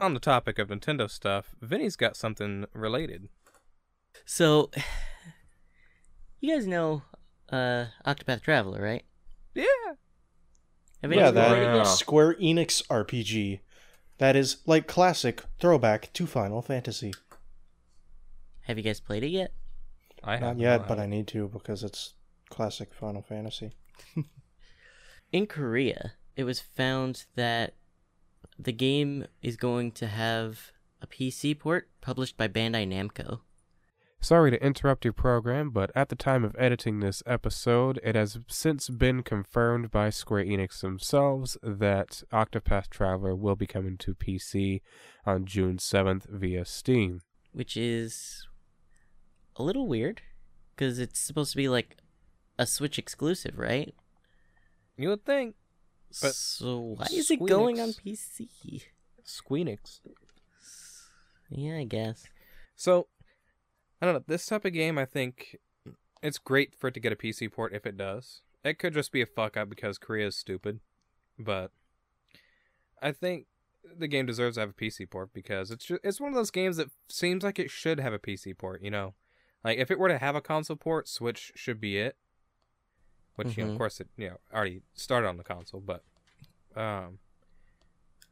[0.00, 3.28] on the topic of Nintendo stuff, Vinny's got something related.
[4.24, 4.70] So,
[6.40, 7.02] you guys know
[7.50, 9.04] uh, Octopath Traveler, right?
[9.54, 9.64] Yeah.
[11.02, 11.82] Have Yeah, that Yeah.
[11.84, 13.60] Square Enix RPG.
[14.18, 17.12] That is like classic throwback to Final Fantasy.
[18.62, 19.52] Have you guys played it yet?
[20.24, 22.14] I have Not have yet, but I need to because it's
[22.48, 23.72] classic Final Fantasy.
[25.32, 27.74] In Korea, it was found that
[28.58, 30.72] the game is going to have
[31.02, 33.40] a PC port published by Bandai Namco.
[34.20, 38.38] Sorry to interrupt your program, but at the time of editing this episode, it has
[38.48, 44.80] since been confirmed by Square Enix themselves that Octopath Traveler will be coming to PC
[45.26, 47.20] on June 7th via Steam.
[47.52, 48.46] which is
[49.56, 50.22] a little weird
[50.74, 51.96] because it's supposed to be like
[52.58, 53.94] a Switch exclusive, right?
[54.96, 55.54] You would think.
[56.22, 58.48] But so why is it going on PC?
[59.24, 60.00] Squeenix.
[61.50, 62.24] Yeah, I guess.
[62.74, 63.08] So,
[64.00, 64.24] I don't know.
[64.26, 65.58] This type of game, I think
[66.22, 68.42] it's great for it to get a PC port if it does.
[68.64, 70.80] It could just be a fuck up because Korea is stupid,
[71.38, 71.70] but
[73.00, 73.46] I think
[73.96, 76.50] the game deserves to have a PC port because it's just, it's one of those
[76.50, 78.82] games that seems like it should have a PC port.
[78.82, 79.14] You know,
[79.64, 82.16] like if it were to have a console port, Switch should be it.
[83.36, 86.02] Which you know, of course, it you know already started on the console, but
[86.74, 87.18] um,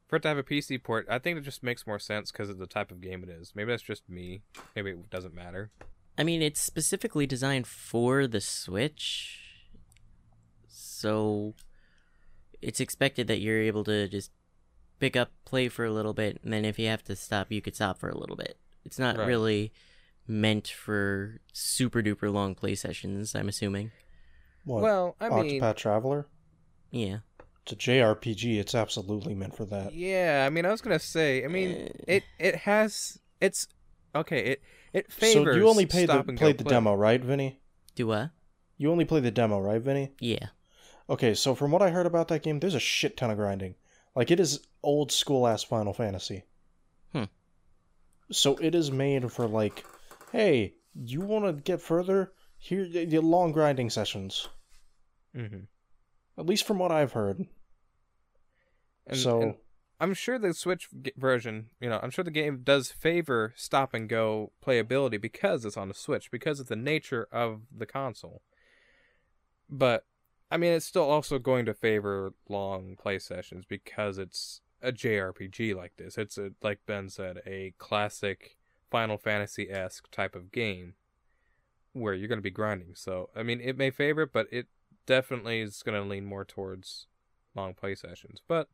[0.08, 2.48] for it to have a PC port, I think it just makes more sense because
[2.50, 3.52] of the type of game it is.
[3.54, 4.42] Maybe that's just me.
[4.74, 5.70] Maybe it doesn't matter.
[6.16, 9.40] I mean, it's specifically designed for the Switch,
[10.68, 11.54] so
[12.62, 14.30] it's expected that you're able to just
[15.00, 17.60] pick up, play for a little bit, and then if you have to stop, you
[17.60, 18.58] could stop for a little bit.
[18.84, 19.26] It's not Right.
[19.26, 19.72] really
[20.26, 23.34] meant for super duper long play sessions.
[23.34, 23.90] I'm assuming.
[24.64, 24.82] What?
[24.82, 26.26] Well, I mean, Octopath Traveler?
[26.90, 27.18] Yeah.
[27.62, 28.58] It's a JRPG.
[28.58, 29.94] It's absolutely meant for that.
[29.94, 30.44] yeah.
[30.46, 31.44] I mean, I was gonna say.
[31.44, 31.72] I mean,
[32.08, 32.16] Eh.
[32.16, 33.68] it it has it's
[34.14, 34.38] okay.
[34.40, 35.54] It it favors.
[35.54, 36.70] So you only played the, stop and played the play.
[36.72, 37.60] demo, right, Vinny?
[37.94, 38.30] Do what?
[38.76, 40.12] You only played the demo, right, Vinny?
[40.20, 40.48] Yeah.
[41.08, 43.74] Okay, so from what I heard about that game, there's a shit ton of grinding.
[44.16, 46.44] Like it is old school ass Final Fantasy.
[47.12, 47.24] Hmm.
[48.30, 49.84] So it is made for like,
[50.32, 52.32] hey, you want to get further?
[52.64, 54.48] Here, the long grinding sessions.
[55.36, 55.66] Mhm.
[56.38, 57.46] At least from what I've heard.
[59.06, 59.54] And, so and
[60.00, 64.08] I'm sure the Switch version, you know, I'm sure the game does favor stop and
[64.08, 68.40] go playability because it's on the Switch, because of the nature of the console.
[69.68, 70.06] But
[70.50, 75.76] I mean, it's still also going to favor long play sessions because it's a JRPG
[75.76, 76.16] like this.
[76.16, 78.56] It's a like Ben said, a classic
[78.90, 80.94] Final Fantasy esque type of game
[81.94, 82.94] where you're going to be grinding.
[82.94, 84.66] So I mean, it may favor it, but it
[85.06, 87.06] definitely is going to lean more towards
[87.54, 88.42] long play sessions.
[88.46, 88.68] But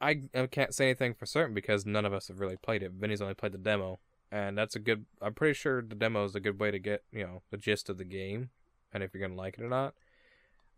[0.00, 2.92] I, I can't say anything for certain because none of us have really played it.
[2.92, 5.06] Vinny's only played the demo, and that's a good.
[5.20, 7.88] I'm pretty sure the demo is a good way to get you know the gist
[7.88, 8.50] of the game,
[8.92, 9.94] and if you're gonna like it or not.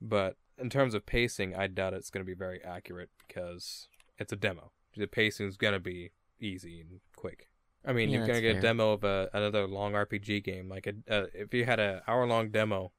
[0.01, 4.37] But in terms of pacing, I doubt it's gonna be very accurate because it's a
[4.37, 4.73] demo.
[4.97, 7.49] The pacing is gonna be easy and quick.
[7.85, 10.69] I mean, Yeah, you're gonna get a demo of a, another long RPG game.
[10.69, 12.93] Like a, uh, if you had an hour long demo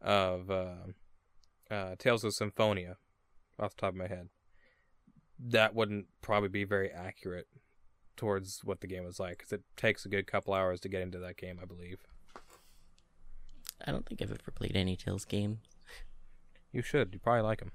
[0.00, 0.74] of uh,
[1.70, 2.96] uh, Tales of Symphonia,
[3.58, 4.28] off the top of my head,
[5.38, 7.46] that wouldn't probably be very accurate
[8.16, 11.02] towards what the game was like because it takes a good couple hours to get
[11.02, 11.98] into that game, I believe.
[13.86, 15.58] I don't think I've ever played any Tales game.
[16.72, 17.10] You should.
[17.12, 17.72] You probably like them.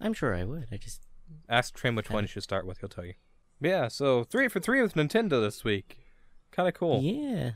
[0.00, 0.66] I'm sure I would.
[0.70, 1.02] I just
[1.48, 2.78] Ask Trim which one you should start with.
[2.78, 3.14] He'll tell you.
[3.62, 3.88] Yeah.
[3.88, 5.98] So three for three with Nintendo this week.
[6.50, 7.00] Kind of cool.
[7.02, 7.52] Yeah.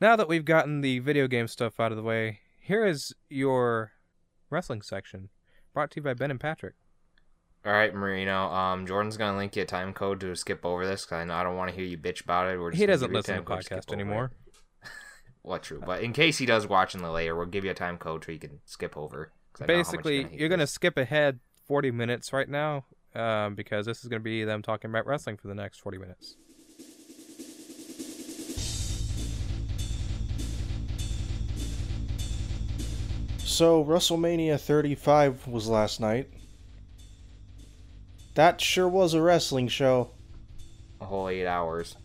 [0.00, 3.92] Now that we've gotten the video game stuff out of the way, here is your
[4.50, 5.28] wrestling section,
[5.74, 6.74] brought to you by Ben and Patrick.
[7.66, 8.46] All right, Marino.
[8.50, 11.34] Um, Jordan's gonna link you a time code to skip over this because I know
[11.34, 12.58] I don't want to hear you bitch about it.
[12.58, 14.00] We're just He doesn't give you a listen to time code skip podcasts over it.
[14.02, 14.30] anymore.
[15.44, 17.74] Well, true, but in case he does watch in the later, we'll give you a
[17.74, 19.32] time code so you can skip over.
[19.58, 23.86] I know how much Basically, you're gonna skip ahead 40 minutes right now, um, because
[23.86, 26.36] this is gonna be them talking about wrestling for the next 40 minutes.
[33.44, 36.28] So, WrestleMania 35 was last night.
[38.34, 40.10] That sure was a wrestling show.
[41.00, 41.96] a whole eight hours.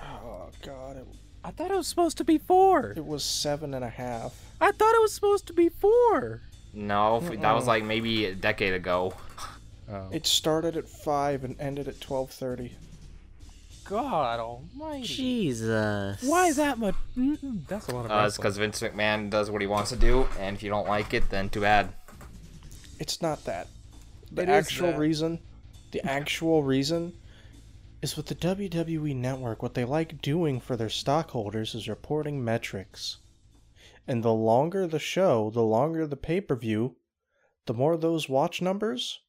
[0.00, 0.98] Oh, God.
[0.98, 1.06] It,
[1.42, 2.90] I thought it was supposed to be four.
[2.90, 4.40] it was seven and a half.
[4.60, 6.42] I thought it was supposed to be four.
[6.72, 9.14] No, f that was like maybe a decade ago.
[9.92, 10.06] Oh.
[10.12, 12.70] It started at 5 and ended at 12.30.
[13.84, 15.02] God Almighty!
[15.02, 16.22] Jesus.
[16.22, 16.94] Why is that much?
[17.18, 19.96] Mm-mm, That's a lot of Uh, it's because Vince McMahon does what he wants to
[19.96, 21.92] do, and if you don't like it, then too bad.
[23.00, 23.66] It's not that.
[24.30, 24.98] The It is actual that.
[24.98, 25.40] reason,
[25.90, 27.12] the actual reason,
[28.00, 29.60] is with the WWE Network.
[29.60, 33.16] What they like doing for their stockholders is reporting metrics.
[34.10, 36.96] And the longer the show, the longer the pay per view,
[37.66, 39.20] the more those watch numbers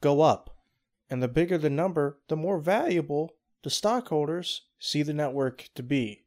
[0.00, 0.56] go up.
[1.10, 6.24] And the bigger the number, the more valuable the stockholders see the network to be.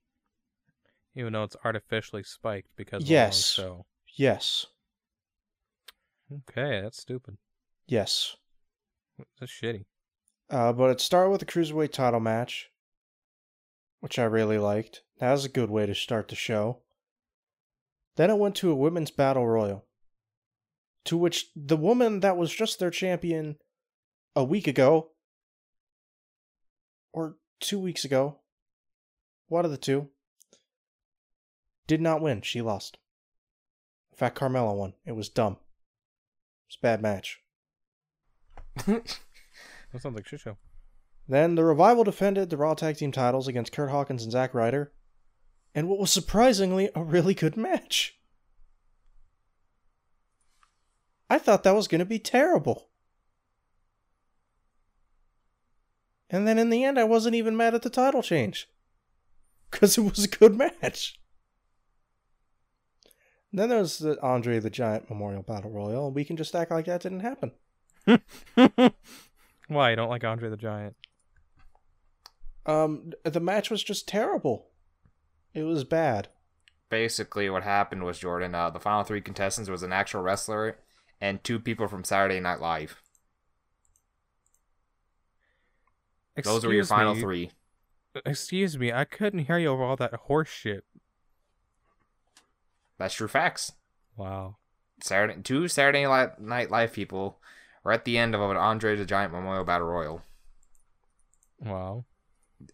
[1.15, 3.55] Even though it's artificially spiked because of Yes.
[3.55, 4.67] the long Yes.
[6.29, 6.35] show.
[6.47, 7.39] Okay, that's stupid.
[7.87, 8.35] Yes.
[9.39, 9.85] That's shitty.
[10.47, 12.69] Uh, but it started with a cruiserweight title match,
[13.99, 15.01] which I really liked.
[15.17, 16.83] That was a good way to start the show.
[18.19, 19.85] Then it went to a women's battle royal,
[21.05, 23.55] to which the woman that was just their champion
[24.35, 25.11] a week ago,
[27.13, 28.41] or two weeks ago,
[29.47, 30.09] one of the two,
[31.87, 32.41] did not win.
[32.41, 32.97] She lost.
[34.11, 34.95] In fact, Carmella won.
[35.05, 35.53] It was dumb.
[35.53, 37.39] It was a bad match.
[38.85, 39.15] That
[39.97, 40.57] sounds like shit show.
[41.25, 44.91] Then the Revival defended the Raw Tag Team titles against Kurt Hawkins and Zack Ryder,
[45.73, 48.17] and what was surprisingly a really good match.
[51.29, 52.89] I thought that was going to be terrible.
[56.29, 58.67] And then in the end, I wasn't even mad at the title change.
[59.69, 61.19] Because it was a good match.
[63.51, 66.85] Then there's the Andre the Giant Memorial Battle Royal, and we can just act like
[66.85, 67.51] that didn't happen.
[69.67, 70.95] Why you don't like Andre the Giant?
[72.65, 74.68] Um, the match was just terrible.
[75.53, 76.29] It was bad.
[76.89, 78.55] Basically, what happened was Jordan.
[78.55, 80.77] Uh, the final three contestants was an actual wrestler
[81.21, 83.01] and two people from Saturday Night Live.
[86.43, 87.21] Those were your final me.
[87.21, 87.51] three.
[88.25, 90.83] Excuse me, I couldn't hear you over all that horse shit.
[92.97, 93.73] That's true facts.
[94.15, 94.57] Wow.
[95.01, 96.05] Saturday, two Saturday
[96.39, 97.39] Night Live people
[97.83, 100.21] were at the end of an Andre the Giant Memorial Battle Royal.
[101.59, 102.05] Wow.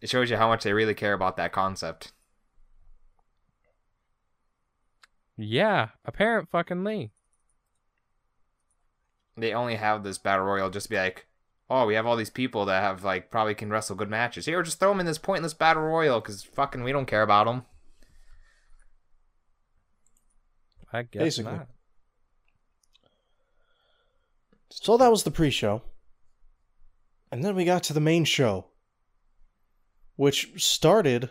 [0.00, 2.12] It shows you how much they really care about that concept.
[5.36, 7.12] Yeah, apparent fucking Lee.
[9.36, 11.26] They only have this battle royal just to be like,
[11.68, 14.46] oh, we have all these people that have like probably can wrestle good matches.
[14.46, 17.46] Here, just throw them in this pointless battle royal because fucking we don't care about
[17.46, 17.64] them.
[20.92, 21.52] I guess Basically.
[21.52, 21.68] not.
[24.70, 25.82] So that was the pre show.
[27.30, 28.66] And then we got to the main show,
[30.14, 31.28] which started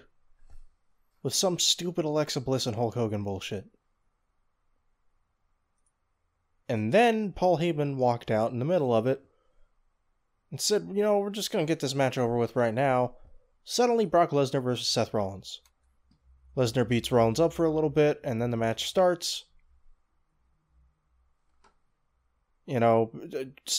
[1.24, 3.65] with some stupid Alexa Bliss and Hulk Hogan bullshit.
[6.67, 9.23] And then Paul Heyman walked out in the middle of it
[10.49, 13.15] and said, You know, we're just going to get this match over with right now.
[13.63, 15.62] Suddenly, Brock Lesnar versus Seth Rollins.
[16.56, 19.45] Lesnar beats Rollins up for a little bit, and then the match starts.
[22.65, 23.12] You know,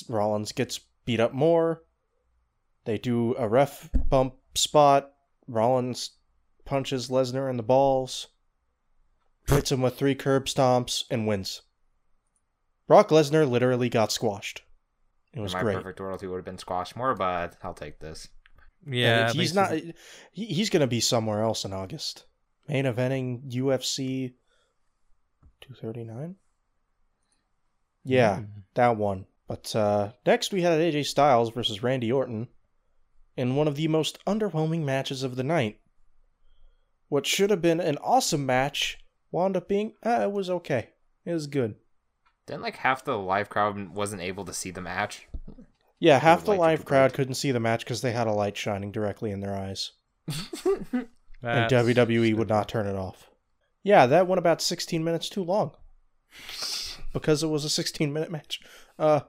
[0.08, 1.82] Rollins gets beat up more.
[2.84, 5.12] They do a ref bump spot.
[5.48, 6.10] Rollins
[6.64, 8.28] punches Lesnar in the balls,
[9.48, 11.62] hits him with three curb stomps, and wins.
[12.86, 14.62] Brock Lesnar literally got squashed.
[15.32, 15.76] It was My great.
[15.76, 18.28] perfect royalty would have been squashed more, but I'll take this.
[18.86, 19.72] Yeah, And he's not.
[19.72, 19.94] he's-
[20.32, 22.24] He, he's going to be somewhere else in August.
[22.68, 24.34] Main eventing UFC
[25.60, 26.36] 239.
[28.04, 28.48] Yeah, Mm.
[28.74, 29.26] that one.
[29.48, 32.48] But uh, next we had AJ Styles versus Randy Orton
[33.36, 35.80] in one of the most underwhelming matches of the night.
[37.08, 38.98] What should have been an awesome match
[39.30, 40.90] wound up being, uh, it was okay.
[41.24, 41.76] It was good.
[42.46, 45.26] Then like half the live crowd wasn't able to see the match.
[45.98, 47.14] Yeah, half the live crowd great.
[47.14, 49.92] couldn't see the match because they had a light shining directly in their eyes.
[50.64, 51.08] and
[51.42, 53.30] That's WWE would not turn it off.
[53.82, 55.72] Yeah, that went about 16 minutes too long
[57.12, 58.60] because it was a 16 minute match.
[58.98, 59.20] Uh,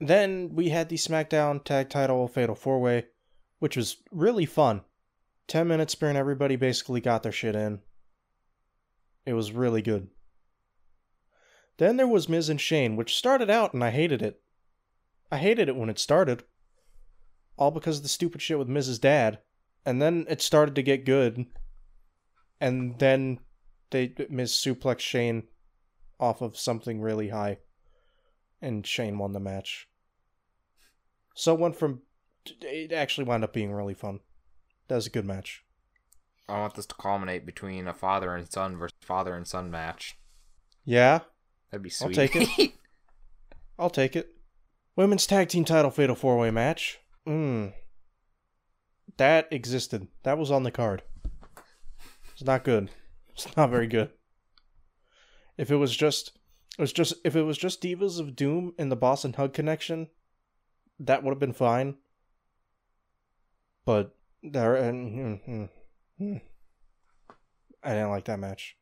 [0.00, 3.06] then we had the SmackDown Tag Title Fatal Four Way,
[3.60, 4.82] which was really fun.
[5.48, 7.80] 10 minute sprint, everybody basically got their shit in.
[9.24, 10.08] It was really good.
[11.78, 14.40] Then there was Miz and Shane, which started out and I hated it.
[15.30, 16.44] I hated it when it started.
[17.56, 19.38] All because of the stupid shit with Miz's dad.
[19.84, 21.46] And then it started to get good.
[22.60, 23.40] And then
[23.90, 25.44] they Miz suplex Shane
[26.20, 27.58] off of something really high.
[28.60, 29.88] And Shane won the match.
[31.34, 32.02] So it went from
[32.60, 34.20] it actually wound up being really fun.
[34.88, 35.64] That was a good match.
[36.48, 40.18] I want this to culminate between a father and son versus father and son match.
[40.84, 41.20] Yeah,
[41.72, 42.72] That'd be I'll take it.
[43.78, 44.34] I'll take it.
[44.94, 47.00] Women's tag team title fatal four way match.
[47.26, 47.72] Mm.
[49.16, 50.08] That existed.
[50.22, 51.02] That was on the card.
[52.34, 52.90] It's not good.
[53.32, 54.10] It's not very good.
[55.56, 56.32] If it was just
[56.78, 59.54] it was just if it was just Divas of Doom and the Boss and Hug
[59.54, 60.08] connection,
[61.00, 61.96] that would have been fine.
[63.86, 65.68] But there and mm, mm,
[66.20, 66.40] mm.
[67.82, 68.76] I didn't like that match.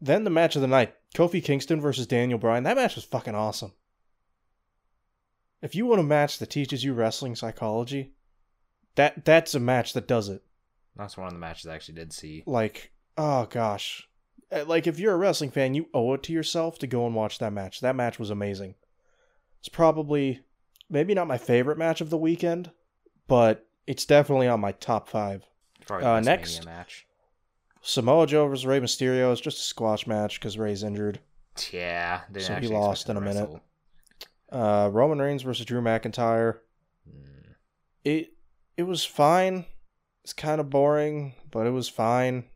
[0.00, 2.64] Then the match of the night Kofi Kingston versus Daniel Bryan.
[2.64, 3.72] That match was fucking awesome.
[5.62, 8.12] If you want a match that teaches you wrestling psychology,
[8.94, 10.42] that that's a match that does it.
[10.96, 12.42] That's one of the matches I actually did see.
[12.46, 14.08] Like, oh gosh.
[14.52, 17.14] Uh, Like if you're a wrestling fan, you owe it to yourself to go and
[17.14, 17.80] watch that match.
[17.80, 18.74] That match was amazing.
[19.60, 20.40] It's probably
[20.88, 22.70] maybe not my favorite match of the weekend,
[23.26, 25.44] but it's definitely on my top 5.
[25.86, 26.64] Probably Uh, next.
[26.64, 27.05] Match.
[27.86, 31.20] Samoa Joe versus Rey Mysterio is just a squash match because Rey's injured.
[31.70, 33.48] Yeah, So he lost in a minute.
[34.50, 36.58] Uh, Roman Reigns versus Drew McIntyre.
[37.08, 37.54] Mm.
[38.04, 38.32] it
[38.76, 39.66] it was fine.
[40.24, 42.46] It's kind of boring, but it was fine.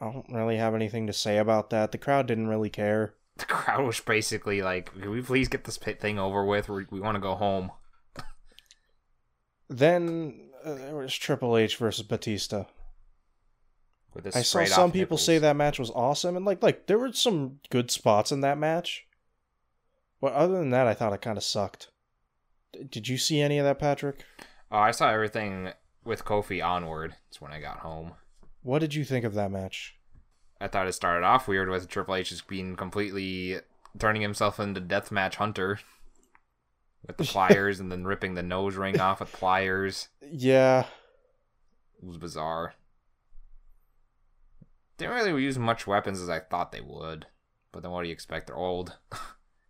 [0.00, 1.92] I don't really have anything to say about that.
[1.92, 3.14] The crowd didn't really care.
[3.36, 6.68] The crowd was basically like, "Can we please get this pit thing over with?
[6.68, 7.70] We, we want to go home."
[9.68, 12.64] Then uh, there was Triple H versus Batista.
[14.14, 15.24] With this I saw some people nipples.
[15.24, 18.58] say that match was awesome, and like like there were some good spots in that
[18.58, 19.06] match.
[20.20, 21.90] But other than that, I thought it kind of sucked.
[22.72, 24.24] D- Did you see any of that, Patrick?
[24.70, 25.70] Oh, I saw everything
[26.04, 27.14] with Kofi onward.
[27.28, 28.12] It's when I got home.
[28.62, 29.94] What did you think of that match?
[30.60, 33.60] I thought it started off weird with Triple H just being completely
[33.98, 35.78] turning himself into Deathmatch Hunter
[37.06, 40.08] with the pliers and then ripping the nose ring off with pliers.
[40.32, 40.86] Yeah,
[42.02, 42.74] It was bizarre.
[44.98, 47.26] Didn't really use as much weapons as I thought they would.
[47.72, 48.48] But then what do you expect?
[48.48, 48.96] They're old.
[49.12, 49.18] they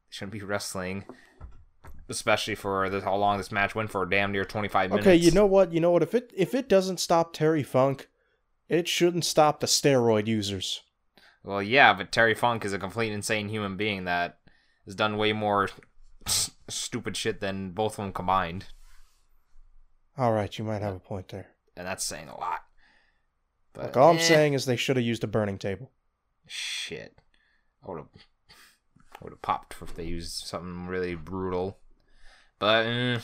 [0.09, 1.05] shouldn't be wrestling.
[2.09, 5.07] Especially for this, how long this match went for damn near 25 minutes.
[5.07, 5.73] Okay, you know what?
[5.73, 6.03] You know what?
[6.03, 8.09] If it if it doesn't stop Terry Funk,
[8.69, 10.81] it shouldn't stop the steroid users.
[11.45, 14.39] Well, yeah, but Terry Funk is a complete insane human being that
[14.87, 15.69] has done way more
[16.27, 18.67] s- stupid shit than both of them combined.
[20.17, 21.49] All right, you might have a point there.
[21.77, 22.61] And that's saying a lot.
[23.79, 25.93] But Look, all I'm eh, saying is they should have used a burning table.
[26.49, 27.17] Shit.
[27.85, 28.09] I would have
[29.23, 31.79] would have popped if they used something really brutal.
[32.59, 33.19] But eh,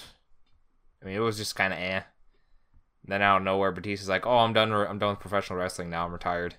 [1.03, 2.03] I mean, it was just kind of eh.
[3.05, 4.73] Then out of nowhere, Batista's like, "Oh, I'm done.
[4.73, 6.07] I'm done with professional wrestling now.
[6.07, 6.55] I'm retired."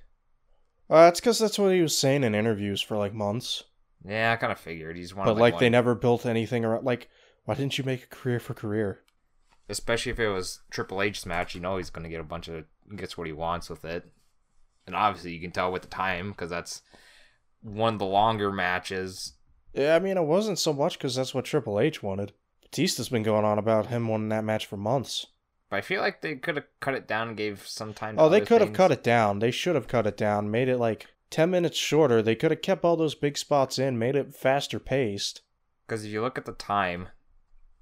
[0.90, 3.64] Uh, that's because that's what he was saying in interviews for like months.
[4.06, 5.26] Yeah, I kind of figured he's one.
[5.26, 6.84] But like, like, they one- never built anything around.
[6.84, 7.08] Like,
[7.46, 9.00] why didn't you make a career for career?
[9.68, 12.66] especially if it was Triple H's match, you know he's gonna get a bunch of
[12.96, 14.06] gets what he wants with it,
[14.86, 16.82] and obviously you can tell with the time because that's
[17.62, 19.34] one of the longer matches.
[19.74, 22.34] Yeah, I mean, it wasn't so much because that's what Triple H wanted.
[22.62, 25.26] Batista's been going on about him winning that match for months.
[25.70, 28.16] But I feel like they could have cut it down and gave some time.
[28.16, 29.40] To Oh, they could have cut it down.
[29.40, 32.22] They should have cut it down, made it like 10 minutes shorter.
[32.22, 35.42] They could have kept all those big spots in, made it faster paced.
[35.88, 37.10] Because if you look at the time,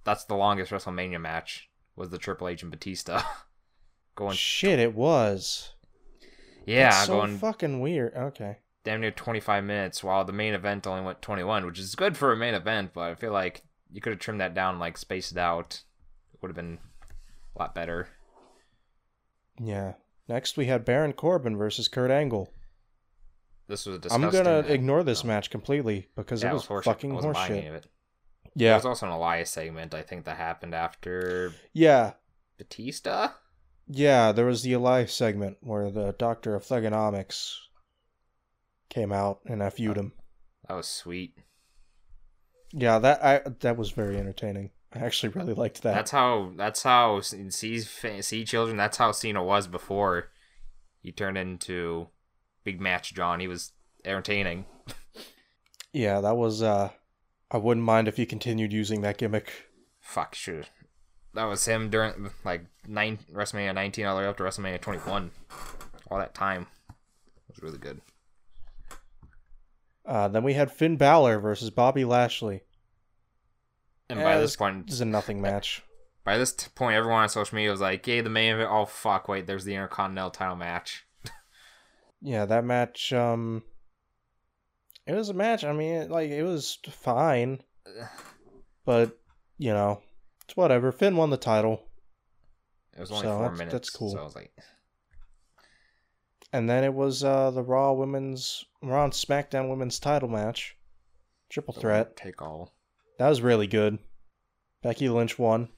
[0.04, 3.22] that's the longest WrestleMania match was the Triple H and Batista.
[4.16, 5.74] going, Shit, it was.
[6.66, 8.14] yeah, That's so going fucking weird.
[8.16, 8.58] Okay.
[8.84, 12.32] damn near 25 minutes, while the main event only went 21, which is good for
[12.34, 15.32] a main event, but I feel like you could have trimmed that down, like spaced
[15.32, 15.84] it out.
[16.34, 16.80] It would have been
[17.56, 18.10] a lot better.
[19.60, 19.94] Yeah.
[20.28, 22.50] Next, we had Baron Corbin versus Kurt Angle.
[23.68, 25.30] This was a I'm gonna ignore this No.
[25.30, 26.84] match completely because Yeah, it was, horseshit.
[26.84, 27.52] fucking horseshit.
[27.74, 27.88] it.
[28.56, 32.14] There was also an Elias segment, I think, that happened after Yeah.
[32.58, 33.30] Batista.
[33.88, 37.56] Yeah, there was the Elias segment where the Doctor of Thugonomics
[38.90, 40.14] came out and FU'd him.
[40.68, 41.36] That was sweet.
[42.72, 44.72] Yeah, that I that was very entertaining.
[44.94, 45.94] I actually really liked that.
[45.94, 46.54] That's how.
[46.56, 48.78] That's how in Sea Sea Children.
[48.78, 50.30] That's how Cena was before
[51.02, 52.08] he turned into
[52.64, 53.40] Big Match John.
[53.40, 53.74] He was
[54.06, 54.66] entertaining.
[55.92, 56.64] yeah, that was.
[56.64, 56.90] uh
[57.52, 59.70] I wouldn't mind if he continued using that gimmick.
[60.00, 60.64] Fuck, sure.
[61.34, 65.32] That was him during like nine WrestleMania 19 all the way up to WrestleMania 21.
[66.12, 68.02] All that time it was really good.
[70.06, 72.62] Uh, then we had Finn Balor versus Bobby Lashley.
[74.10, 75.82] And by Eh, this point, This is a nothing match.
[76.26, 79.28] by this point, everyone on social media was like, "Yay, the main event!" Oh fuck,
[79.28, 81.06] wait, there's the Intercontinental title match.
[82.26, 83.12] Yeah, that match.
[83.12, 83.64] Um,
[85.06, 85.66] it was a match.
[85.66, 87.62] I mean, it, like it was fine,
[88.86, 89.20] but
[89.58, 90.02] you know,
[90.46, 90.92] it's whatever.
[90.92, 91.84] Finn won the title,
[92.96, 93.74] It was only So four that's- minutes.
[93.74, 94.12] that's cool.
[94.12, 94.52] So I was like,
[96.52, 100.76] and then it was uh the Raw Women's Raw and SmackDown Women's title match,
[101.50, 102.16] triple the threat.
[102.16, 102.74] take all.
[103.20, 104.00] That was really good.
[104.82, 105.70] Becky Lynch won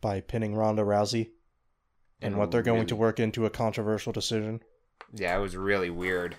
[0.00, 1.30] by pinning Ronda Rousey,
[2.22, 4.62] and what they're going to work into a controversial decision.
[5.12, 6.36] Yeah, it was really weird.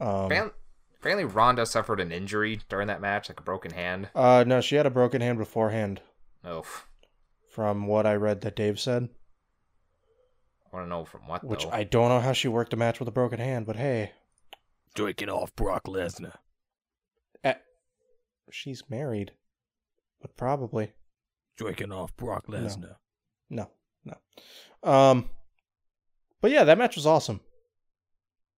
[0.00, 0.54] Um, Apparently,
[1.00, 4.08] apparently, Ronda suffered an injury during that match, like a broken hand.
[4.14, 6.00] uh, no, she had a broken hand beforehand,
[6.44, 6.64] Oh,
[7.50, 9.08] from what I read that Dave said.
[10.70, 11.70] I want to know from what Which though.
[11.70, 14.12] I don't know how she worked a match with a broken hand, but hey,
[14.94, 16.34] Drinking off Brock Lesnar.
[18.50, 19.32] she's married.
[20.20, 20.92] But probably
[21.56, 22.96] Drinking off Brock Lesnar.
[23.50, 23.68] no,
[24.04, 24.16] no.
[24.82, 25.30] Um,
[26.40, 27.40] but yeah, that match was awesome.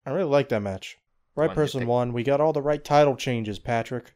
[0.07, 0.99] I really liked that match.
[1.47, 1.87] Right person nitpick.
[1.87, 2.13] won.
[2.13, 4.15] We got all the right title changes, Patrick.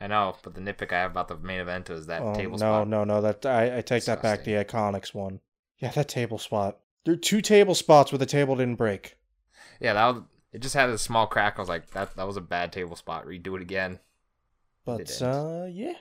[0.00, 2.52] I know, but the nitpick I have about the main event is that Oh, table
[2.52, 2.88] no, spot.
[2.88, 3.20] no, no.
[3.20, 4.44] That I, I take that back.
[4.44, 5.40] The Iconics one.
[5.78, 6.78] Yeah, that table spot.
[7.04, 9.16] There are two table spots where the table didn't break.
[9.80, 11.54] Yeah, that was, it just had a small crack.
[11.58, 13.26] I was like, that that was a bad table spot.
[13.26, 14.00] Redo it again.
[14.84, 15.22] But didn't.
[15.22, 15.94] uh, yeah,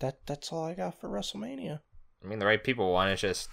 [0.00, 1.80] that that's all I got for WrestleMania.
[2.22, 3.08] I mean, the right people won.
[3.08, 3.48] It's just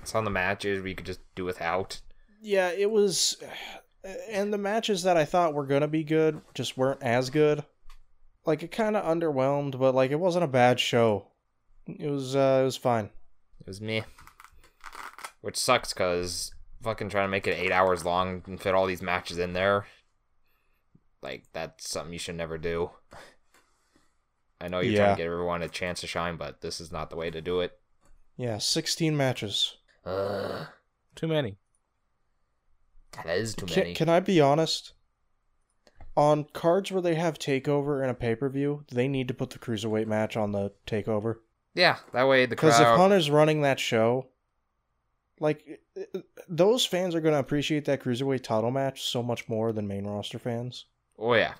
[0.00, 2.00] it's on the matches we could just do without.
[2.40, 3.36] Yeah, it was,
[4.28, 7.64] and the matches that I thought were gonna be good just weren't as good.
[8.44, 11.28] Like it kind of underwhelmed, but like it wasn't a bad show.
[11.86, 13.10] It was uh, it was fine.
[13.60, 14.02] It was me,
[15.40, 19.02] which sucks because fucking trying to make it eight hours long and fit all these
[19.02, 19.86] matches in there.
[21.22, 22.90] Like that's something you should never do.
[24.60, 27.10] I know you're trying to give everyone a chance to shine, but this is not
[27.10, 27.78] the way to do it.
[28.36, 29.76] Yeah, sixteen matches.
[30.04, 30.66] Ugh,
[31.14, 31.56] Too many.
[33.24, 33.94] That is too Can, many.
[33.94, 34.92] can I be honest?
[36.16, 39.50] On cards where they have takeover and a pay per view, they need to put
[39.50, 41.36] the cruiserweight match on the takeover.
[41.74, 42.86] Yeah, that way the Because if.
[42.86, 44.26] Hunter's running that show,
[45.40, 45.80] like
[46.48, 50.04] those fans are going to appreciate that cruiserweight title match so much more than main
[50.06, 50.84] roster fans.
[51.18, 51.54] oh yeah,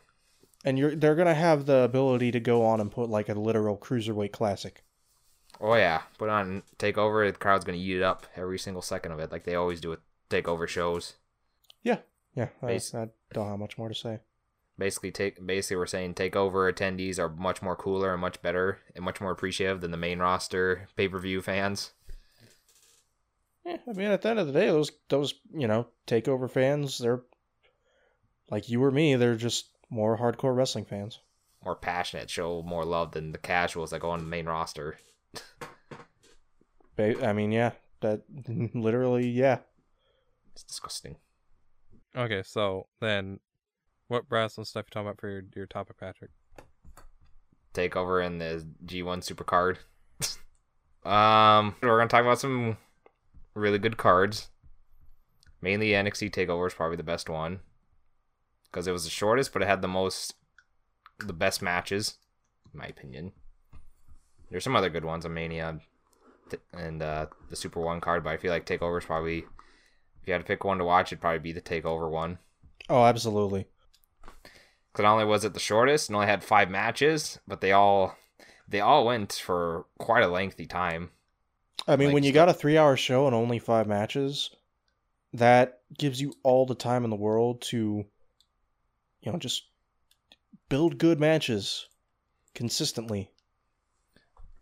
[0.66, 3.34] And you're they're going to have the ability to go on and put like a
[3.34, 4.84] literal cruiserweight classic.
[5.62, 6.02] oh yeah.
[6.18, 7.32] Put on takeover.
[7.32, 9.88] The crowd's gonna eat it up every single second of it, like they always do
[9.88, 11.14] with takeover shows.
[11.82, 11.98] Yeah,
[12.34, 12.48] yeah.
[12.62, 14.20] I, Base- I don't have much more to say.
[14.78, 19.04] basically take basically we're saying takeover attendees are much more cooler and much better and
[19.04, 21.92] much more appreciative than the main roster pay-per-view fans
[23.66, 26.98] Yeah, I mean, at the end of the day, those those you know takeover fans,
[26.98, 27.22] they're
[28.50, 29.14] like you or me.
[29.14, 31.20] They're just more hardcore wrestling fans.
[31.64, 34.98] more passionate show more love than the casuals that go on the main roster
[36.96, 38.22] Ba- I mean, yeah, that
[38.74, 39.58] literally, yeah.
[40.52, 41.16] it's disgusting
[42.16, 43.40] Okay, so then
[44.08, 46.30] what wrestling stuff you talking about for your, your topic, Patrick?
[47.74, 49.78] takeover in the g1 supercard.
[51.04, 52.76] Um we're gonna talk about some
[53.54, 54.50] really good cards.
[55.60, 57.58] Mainly nxt takeover is probably the best one.
[58.70, 60.34] Because it was the shortest but it had the most
[61.18, 62.18] the best matches
[62.72, 63.32] in my opinion.
[64.48, 65.80] There's some other good ones on mania
[66.72, 69.44] and uh the super one card but i feel like takeover is probably
[70.22, 72.38] if you had to pick one to watch it'd probably be the takeover one
[72.88, 73.66] Oh, absolutely.
[74.92, 78.16] because not only was it the shortest and only had five matches, but they all
[78.68, 81.10] they all went for quite a lengthy time.
[81.86, 84.50] I mean, Like, when you got a three-hour show and only five matches,
[85.32, 88.04] that gives you all the time in the world to,
[89.20, 89.64] you know, just
[90.68, 91.86] build good matches
[92.54, 93.30] consistently.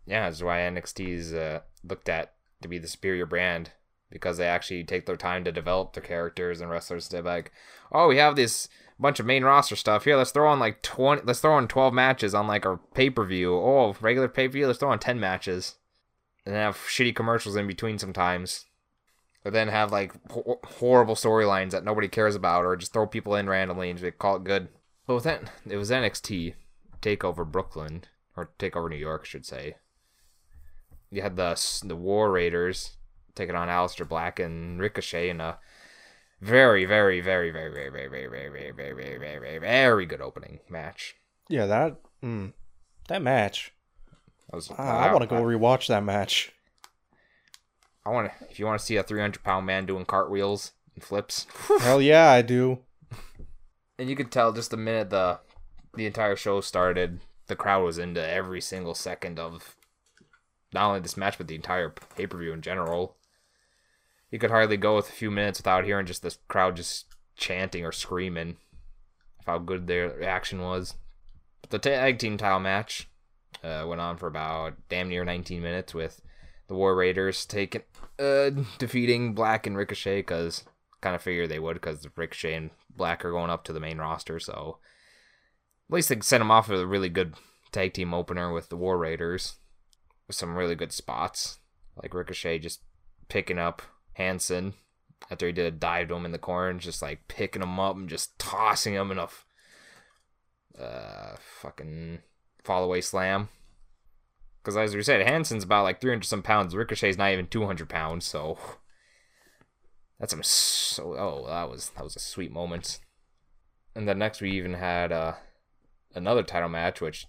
[0.05, 3.71] Yeah, that's why NXT is uh, looked at to be the superior brand
[4.11, 7.07] because they actually take their time to develop their characters and wrestlers.
[7.07, 7.51] They're like,
[7.91, 8.67] oh, we have this
[8.99, 10.15] bunch of main roster stuff here.
[10.15, 11.23] Let's throw on like twenty.
[11.25, 13.55] Let's throw on twelve matches on like our pay per view.
[13.55, 14.67] Oh, regular pay per view.
[14.67, 15.75] Let's throw on ten matches,
[16.45, 18.65] and have shitty commercials in between sometimes.
[19.43, 23.35] Or then have like ho- horrible storylines that nobody cares about, or just throw people
[23.35, 24.67] in randomly and just call it good.
[25.07, 26.53] But with that, it was NXT
[27.01, 28.03] Takeover Brooklyn,
[28.37, 29.75] or take over New York, I should say.
[31.09, 32.97] You had the the War Raiders
[33.35, 35.57] taking on Aleister Black and Ricochet in a
[36.41, 40.21] very, very, very, very, very, very, very, very, very, very, very, very, very, very good
[40.21, 41.15] opening match.
[41.49, 42.53] Yeah, that mm,
[43.07, 43.73] that match.
[44.49, 46.51] That was, I, I want to go rewatch that match.
[48.05, 48.45] I want to.
[48.49, 51.45] If you want to see a 300 pound man doing cartwheels and flips,
[51.81, 52.79] Hell yeah, I do.
[53.99, 55.39] and you could tell just the minute the
[55.95, 59.75] the entire show started, the crowd was into every single second of
[60.73, 63.17] not only this match but the entire pay per view in general.
[64.31, 67.05] You could hardly go with a few minutes without hearing just this crowd just
[67.35, 68.57] chanting or screaming
[69.39, 70.95] of how good their reaction was.
[71.61, 73.09] But the tag team title match
[73.63, 76.21] uh, went on for about damn near 19 minutes with
[76.67, 77.81] the War Raiders taking
[78.17, 80.63] uh, defeating Black and Ricochet because
[81.01, 83.97] kind of figured they would because Ricochet and Black are going up to the main
[83.97, 84.39] roster.
[84.39, 84.77] So
[85.89, 87.35] at least they sent them off with a really good
[87.71, 89.55] tag team opener with the War Raiders
[90.27, 91.59] with some really good spots.
[92.01, 92.81] Like Ricochet just
[93.27, 93.81] picking up
[94.13, 94.73] Hanson
[95.29, 97.95] after he did a dive to him in the corner just like picking him up
[97.95, 99.27] and just tossing him in a
[100.81, 102.19] uh, fucking
[102.63, 103.49] fall away slam.
[104.61, 106.75] Because as we said, Hanson's about like 300 some pounds.
[106.75, 108.57] Ricochet's not even 200 pounds, so
[110.19, 111.15] that's some so.
[111.17, 112.99] Oh, that was that was a sweet moment.
[113.95, 115.33] And then next we even had uh,
[116.13, 117.25] another title match, which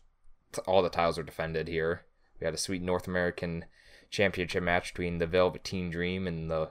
[0.53, 2.03] t- all the titles are defended here.
[2.39, 3.65] We had a sweet North American
[4.13, 6.69] Championship match between the Velveteen Dream and the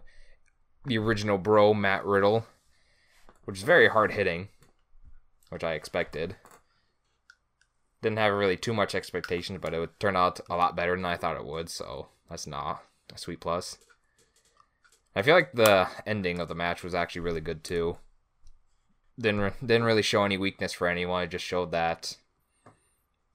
[0.86, 2.46] the original Bro Matt Riddle,
[3.46, 4.48] which is very hard hitting,
[5.50, 6.36] which I expected.
[8.02, 11.06] Didn't have really too much expectations, but it would turn out a lot better than
[11.06, 11.70] I thought it would.
[11.70, 12.84] So that's not
[13.14, 13.78] a sweet plus.
[15.16, 17.98] I feel like the ending of the match was actually really good too.
[19.20, 21.24] Didn't didn't really show any weakness for anyone.
[21.24, 22.18] It just showed that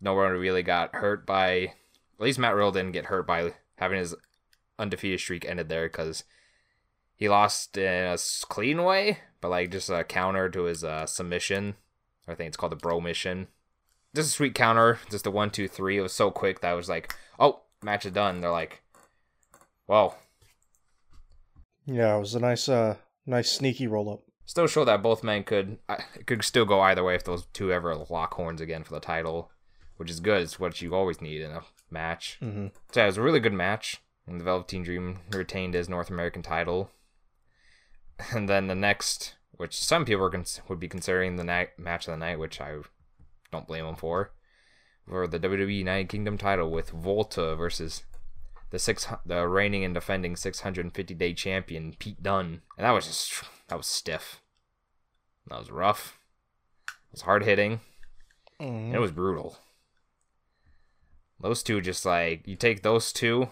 [0.01, 1.75] no one really got hurt by.
[2.19, 4.15] At least Matt Riddle didn't get hurt by having his
[4.79, 6.25] undefeated streak ended there because
[7.15, 8.19] he lost in a
[8.49, 11.77] clean way, but like just a counter to his uh, submission.
[12.29, 13.49] I think it's called the Bromission.
[14.15, 15.99] Just a sweet counter, just a one, two, three.
[15.99, 18.83] It was so quick that I was like, "Oh, match is done." They're like,
[19.87, 20.15] "Whoa."
[21.85, 22.97] Yeah, it was a nice, uh,
[23.27, 24.23] nice sneaky roll up.
[24.45, 27.73] Still show that both men could it could still go either way if those two
[27.73, 29.51] ever lock horns again for the title,
[29.97, 30.43] which is good.
[30.43, 32.39] It's what you always need in a match.
[32.43, 32.69] Mm-hmm.
[32.93, 34.03] So yeah, it was a really good match.
[34.27, 36.91] And the Velveteen Dream retained his North American title.
[38.33, 42.13] And then the next, which some people cons- would be considering the night match of
[42.13, 42.77] the night, which I
[43.53, 44.33] don't blame them for,
[45.07, 48.05] for the WWE United Kingdom title with Walter versus
[48.71, 53.43] the six the reigning and defending 650 day champion Pete Dunne, and that was just
[53.69, 54.41] that was stiff.
[55.49, 56.19] That was rough.
[56.89, 57.81] It was hard hitting.
[58.61, 58.95] Mm-hmm.
[58.95, 59.59] It was brutal.
[61.41, 63.51] Those two just like you take those two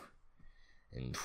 [0.92, 1.16] and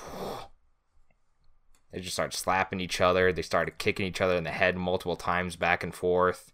[1.92, 3.32] they just start slapping each other.
[3.32, 6.52] They started kicking each other in the head multiple times back and forth.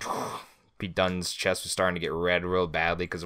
[0.78, 3.24] Pete Dunne's chest was starting to get red real badly because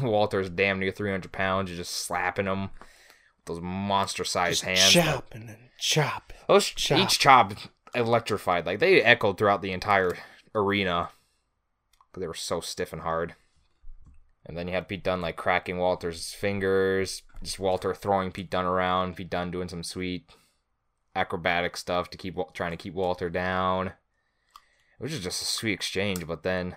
[0.00, 1.70] Walter's damn near 300 pounds.
[1.70, 4.90] You're just slapping him with those monster sized hands.
[4.90, 6.36] chopping and chopping.
[6.48, 6.98] Those Chop.
[6.98, 7.52] each chop
[7.94, 8.66] electrified.
[8.66, 10.16] Like they echoed throughout the entire
[10.54, 11.10] arena
[12.08, 13.34] because they were so stiff and hard.
[14.46, 18.64] And then you had Pete Dunne like cracking Walter's fingers, just Walter throwing Pete Dunne
[18.64, 20.30] around, Pete Dunne doing some sweet
[21.16, 23.92] acrobatic stuff to keep trying to keep Walter down.
[24.98, 26.76] Which is just a sweet exchange, but then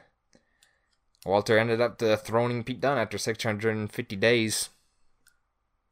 [1.25, 4.69] Walter ended up uh, dethroning Pete Dunne after 650 days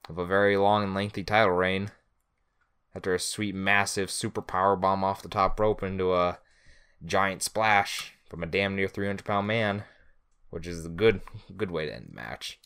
[0.09, 1.91] of a very long and lengthy title reign
[2.95, 6.39] after a sweet, massive super power bomb off the top rope into a
[7.05, 9.83] giant splash from a damn near 300 pound man,
[10.49, 11.21] which is a good
[11.55, 12.59] good way to end the match.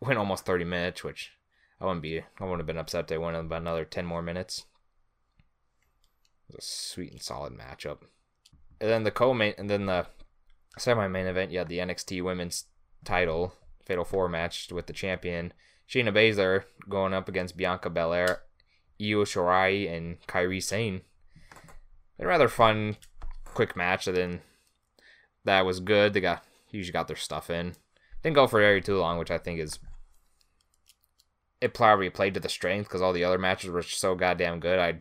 [0.00, 1.32] Went almost 30 minutes, which
[1.80, 4.22] I wouldn't be I wouldn't have been upset if they went about another 10 more
[4.22, 4.64] minutes.
[6.48, 7.98] It was a sweet and solid matchup.
[8.80, 10.06] And then the co-main and then the
[10.78, 12.64] semi-main event, you had the NXT Women's
[13.04, 13.54] Title
[13.84, 15.52] Fatal Four match with the champion
[15.90, 18.42] Shayna Baszler going up against Bianca Belair
[19.00, 21.00] Io Shirai and Kairi Sane.
[22.20, 22.96] A rather fun,
[23.44, 24.06] quick match.
[24.06, 24.40] And then
[25.44, 26.12] that was good.
[26.12, 27.74] They got usually got their stuff in.
[28.22, 29.78] Didn't go for very too long, which I think is
[31.60, 34.78] it probably played to the strength because all the other matches were so goddamn good.
[34.78, 34.98] I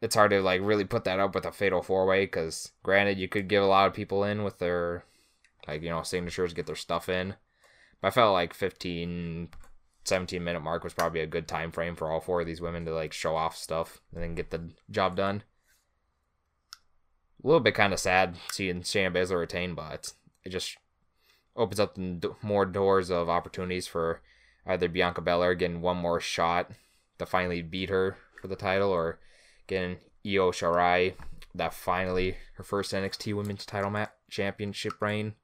[0.00, 3.18] it's hard to like really put that up with a fatal four way because granted
[3.18, 5.04] you could give a lot of people in with their
[5.66, 7.34] like you know signatures get their stuff in.
[8.00, 9.48] But I felt like 15,
[10.04, 12.84] 17 minute mark was probably a good time frame for all four of these women
[12.86, 15.42] to like show off stuff and then get the job done.
[17.44, 20.12] A little bit kind of sad seeing Shayna Baszler retain, but
[20.44, 20.78] it just
[21.54, 21.98] opens up
[22.42, 24.22] more doors of opportunities for
[24.66, 26.70] either Bianca Belair getting one more shot
[27.18, 29.18] to finally beat her for the title, or
[29.66, 31.14] getting Io Shirai
[31.54, 35.34] that finally her first NXT Women's Title ma- Championship reign.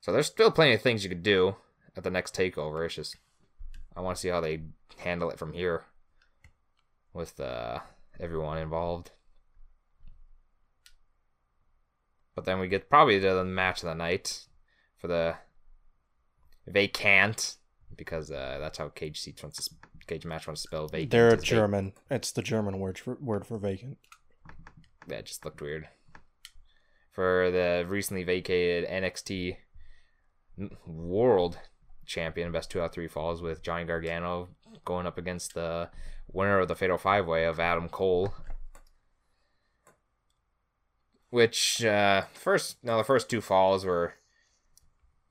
[0.00, 1.56] So there's still plenty of things you could do
[1.96, 2.84] at the next takeover.
[2.84, 3.16] It's just
[3.96, 4.62] I want to see how they
[4.98, 5.84] handle it from here
[7.12, 7.80] with uh,
[8.20, 9.10] everyone involved.
[12.38, 14.46] But then we get probably to the match of the night
[14.96, 15.34] for the
[16.68, 17.56] vacant
[17.96, 21.10] because uh, that's how Cage Seats wants to sp- Cage Match wants to spell vacant.
[21.10, 21.94] They're German.
[22.08, 23.98] It's the German word for, word for vacant.
[25.08, 25.88] that just looked weird.
[27.10, 29.56] For the recently vacated NXT
[30.86, 31.58] World
[32.06, 34.46] Champion, best two out of three falls with Johnny Gargano
[34.84, 35.90] going up against the
[36.32, 38.32] winner of the Fatal Five Way of Adam Cole.
[41.30, 44.14] Which uh, first, now the first two falls were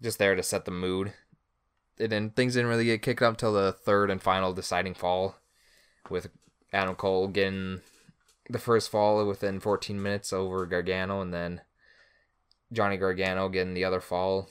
[0.02, 1.14] just there to set the mood.
[2.00, 5.36] And then things didn't really get kicked up until the third and final deciding fall,
[6.10, 6.30] with
[6.72, 7.82] Adam Cole getting
[8.50, 11.62] the first fall within 14 minutes over Gargano, and then
[12.72, 14.50] Johnny Gargano getting the other fall.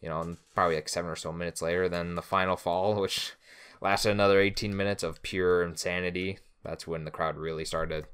[0.00, 3.32] You know, probably like seven or so minutes later, then the final fall, which
[3.80, 6.38] lasted another 18 minutes of pure insanity.
[6.62, 8.06] That's when the crowd really started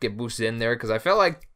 [0.00, 1.48] get boosted in there because I felt like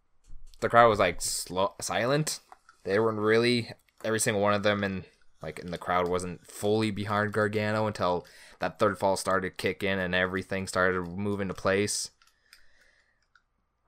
[0.61, 2.40] the crowd was like slow, silent.
[2.84, 3.70] They weren't really
[4.05, 5.05] every single one of them and
[5.42, 8.26] like in the crowd wasn't fully behind Gargano until
[8.61, 12.11] that third fall started kicking and everything started moving to place.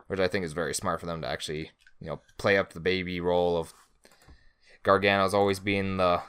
[0.06, 2.80] Which I think is very smart for them to actually, you know, play up the
[2.80, 3.74] baby role of
[4.82, 6.22] Gargano's always being the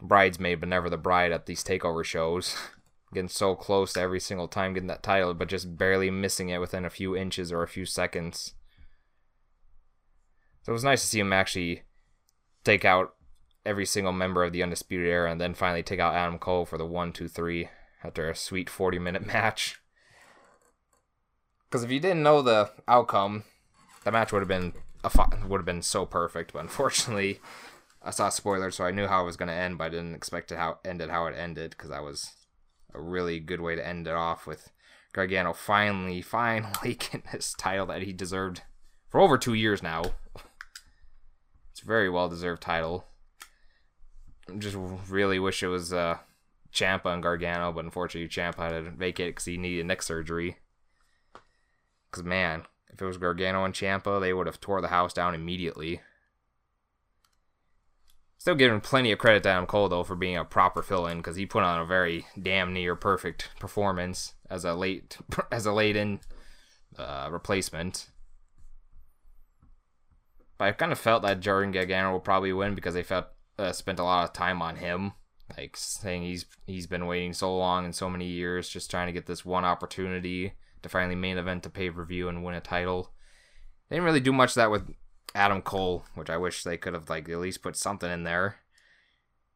[0.00, 2.56] bridesmaid but never the bride at these takeover shows.
[3.12, 6.58] getting so close to every single time getting that title, but just barely missing it
[6.58, 8.54] within a few inches or a few seconds.
[10.62, 11.82] So it was nice to see him actually
[12.64, 13.14] take out
[13.64, 16.78] every single member of the Undisputed Era and then finally take out Adam Cole for
[16.78, 17.68] the 1 2 3
[18.04, 19.80] after a sweet 40 minute match.
[21.68, 23.44] Because if you didn't know the outcome,
[24.04, 24.72] the match would have been
[25.04, 26.52] a would have been so perfect.
[26.52, 27.40] But unfortunately,
[28.02, 30.14] I saw spoilers, so I knew how it was going to end, but I didn't
[30.14, 32.30] expect it how ended how it ended because I was
[32.94, 34.70] a really good way to end it off with
[35.12, 38.62] Gargano finally, finally getting his title that he deserved
[39.08, 40.02] for over two years now.
[41.70, 43.06] It's a very well deserved title.
[44.48, 44.76] I just
[45.08, 46.18] really wish it was uh,
[46.72, 50.56] Ciampa and Gargano, but unfortunately Ciampa had to vacate because he needed neck surgery.
[52.10, 55.34] Because man, if it was Gargano and Ciampa, they would have tore the house down
[55.34, 56.00] immediately.
[58.42, 61.36] Still giving plenty of credit to Adam Cole though for being a proper fill-in because
[61.36, 65.16] he put on a very damn near perfect performance as a late
[65.52, 66.18] as a late in
[66.98, 68.10] uh, replacement.
[70.58, 73.26] But I kind of felt that Jordan Gargano will probably win because they felt
[73.60, 75.12] uh, spent a lot of time on him,
[75.56, 79.12] like saying he's he's been waiting so long and so many years just trying to
[79.12, 82.60] get this one opportunity to finally main event to pay per view and win a
[82.60, 83.12] title.
[83.88, 84.92] They didn't really do much of that with
[85.34, 88.56] Adam Cole, which I wish they could have like at least put something in there.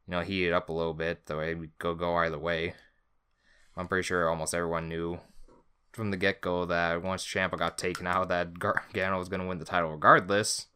[0.06, 1.22] You know, heat it up a little bit.
[1.28, 2.74] Way we go go either way.
[3.76, 5.20] I'm pretty sure almost everyone knew
[5.92, 9.46] from the get go that once Ciampa got taken out, that Gargano was going to
[9.46, 10.66] win the title regardless.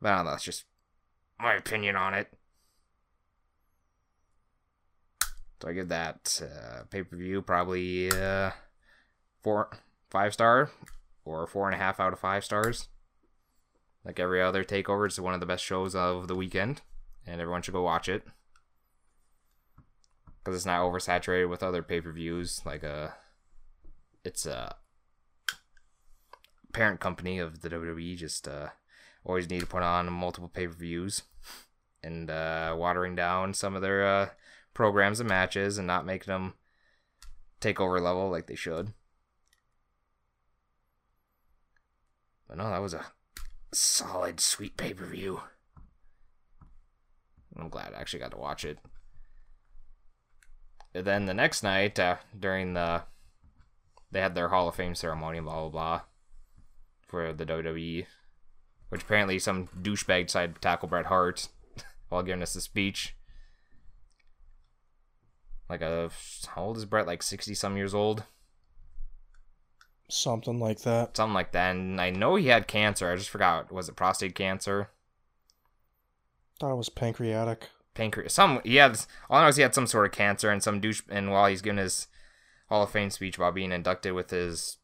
[0.00, 0.64] But know, that's just
[1.38, 2.28] my opinion on it.
[5.60, 8.50] So I give that uh, pay per view probably uh,
[9.42, 9.70] four,
[10.10, 10.70] five star,
[11.24, 12.88] or four and a half out of five stars.
[14.04, 16.82] Like every other takeover, it's one of the best shows of the weekend,
[17.26, 18.26] and everyone should go watch it
[20.38, 22.62] because it's not oversaturated with other pay per views.
[22.66, 23.14] Like a,
[24.24, 24.76] it's a
[26.72, 28.16] parent company of the WWE.
[28.16, 28.68] Just uh,
[29.24, 31.22] always need to put on multiple pay per views,
[32.02, 34.28] and uh, watering down some of their uh,
[34.74, 36.54] programs and matches, and not making them
[37.60, 38.92] takeover level like they should.
[42.48, 43.06] But no, that was a
[43.72, 45.40] solid, sweet pay per view.
[47.58, 48.78] I'm glad I actually got to watch it.
[50.94, 53.02] And then the next night, uh, during the,
[54.10, 56.00] they had their Hall of Fame ceremony, blah blah blah,
[57.06, 58.06] for the WWE,
[58.90, 61.48] which apparently some douchebag decided to tackle Bret Hart
[62.08, 63.16] while giving us a speech.
[65.68, 66.10] Like a,
[66.48, 67.06] how old is Bret?
[67.06, 68.24] Like sixty some years old,
[70.12, 71.16] Something like that.
[71.16, 71.74] something like that.
[71.74, 73.10] And I know he had cancer.
[73.10, 73.72] I just forgot.
[73.72, 74.90] Was it prostate cancer?
[76.60, 77.70] Thought it was pancreatic.
[77.94, 78.34] pancreas.
[78.34, 78.98] Some he had.
[79.30, 81.00] All I know is he had some sort of cancer, and some douche.
[81.08, 82.08] And while he's giving his
[82.68, 84.76] Hall of Fame speech while being inducted with his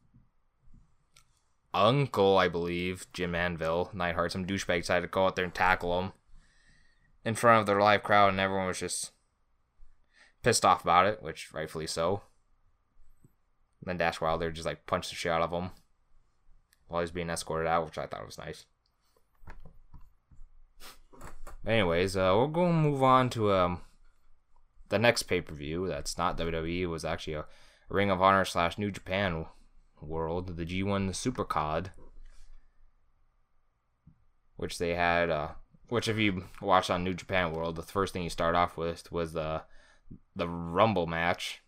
[1.75, 5.99] uncle, I believe, Jim Anvil, Neidhart, some douchebag decided to go out there and tackle
[5.99, 6.11] him
[7.23, 9.11] in front of their live crowd, and everyone was just
[10.41, 12.23] pissed off about it, which rightfully so.
[13.83, 15.71] Then Dash Wilder just like punched the shit out of him
[16.87, 18.65] while he's being escorted out, which I thought was nice.
[21.65, 23.81] Anyways, uh, we're going to move on to um
[24.89, 25.87] the next pay per view.
[25.87, 26.81] That's not WWE.
[26.81, 27.45] It was actually a,
[27.89, 29.47] Ring of Honor slash New Japan
[29.99, 31.87] World, the G1 Supercard,
[34.57, 35.29] which they had.
[35.29, 35.49] Uh,
[35.89, 39.11] which if you watch on New Japan World, the first thing you start off with
[39.11, 39.63] was the
[40.35, 41.61] the Rumble match,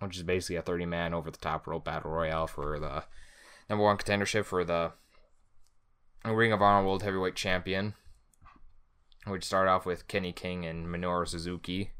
[0.00, 3.04] which is basically a 30 man over the top rope battle royale for the
[3.68, 4.92] number one contendership for the
[6.24, 7.94] Ring of Honor World Heavyweight Champion.
[9.26, 11.90] We'd start off with Kenny King and Minoru Suzuki.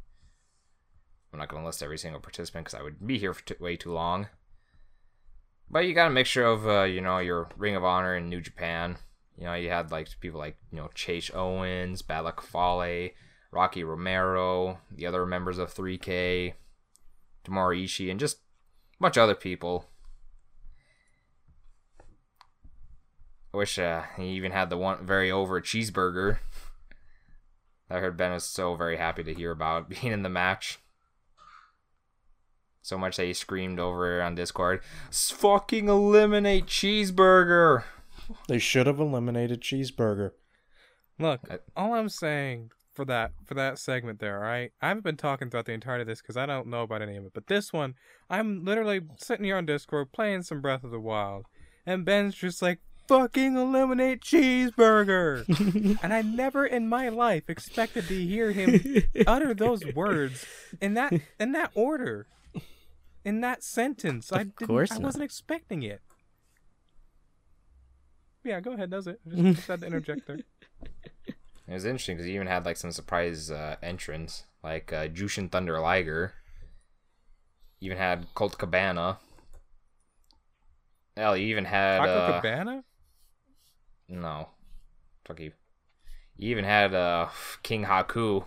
[1.32, 3.54] I'm not going to list every single participant because I would be here for t-
[3.60, 4.28] way too long.
[5.70, 8.40] But you got a mixture of, uh, you know, your Ring of Honor and New
[8.40, 8.96] Japan.
[9.38, 13.10] You know, you had like people like, you know, Chase Owens, Bad Luck Fale,
[13.52, 16.54] Rocky Romero, the other members of 3K,
[17.50, 19.86] Tomohiro Ishii, and just a bunch of other people.
[23.52, 26.38] I wish uh, he even had the one very over cheeseburger.
[27.90, 30.78] I heard Ben was so very happy to hear about being in the match.
[32.82, 37.82] So much that he screamed over on Discord, "Fucking eliminate cheeseburger!"
[38.48, 40.32] They should have eliminated cheeseburger.
[41.18, 42.70] Look, I- all I'm saying
[43.00, 44.72] for that for that segment there, all right?
[44.82, 47.16] I haven't been talking throughout the entirety of this because I don't know about any
[47.16, 47.32] of it.
[47.32, 47.94] But this one,
[48.28, 51.46] I'm literally sitting here on Discord playing some Breath of the Wild,
[51.86, 55.48] and Ben's just like, "Fucking eliminate cheeseburger,"
[56.02, 60.44] and I never in my life expected to hear him utter those words
[60.78, 62.26] in that in that order,
[63.24, 64.30] in that sentence.
[64.30, 65.04] I didn't, course I not.
[65.04, 66.02] wasn't expecting it.
[68.44, 68.90] Yeah, go ahead.
[68.90, 69.20] Does it?
[69.26, 70.40] Just, just had to interject there.
[71.70, 75.48] It was interesting because he even had like some surprise uh, entrants, like uh, Jushin
[75.48, 76.32] Thunder Liger.
[77.80, 79.18] Even had Colt Cabana.
[81.16, 82.84] Hell, he even had Taco uh, Cabana?
[84.08, 84.48] no,
[85.24, 85.52] fuck you.
[86.36, 87.28] He even had uh,
[87.62, 88.44] King Haku,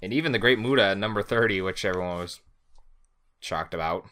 [0.00, 2.38] and even the Great Muta at number thirty, which everyone was
[3.40, 4.06] shocked about.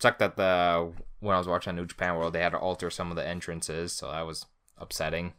[0.00, 3.10] Sucked that the when I was watching New Japan World, they had to alter some
[3.10, 4.46] of the entrances, so that was
[4.78, 5.34] upsetting.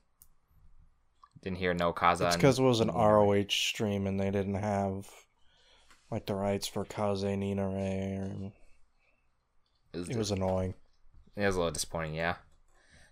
[1.41, 2.27] Didn't hear no Kaza.
[2.27, 5.07] It's because it was an ROH stream and they didn't have
[6.11, 8.23] like the rights for Kaze ni Nare.
[8.23, 8.51] Or...
[9.93, 10.73] It was annoying.
[11.35, 12.35] It was a little disappointing, yeah.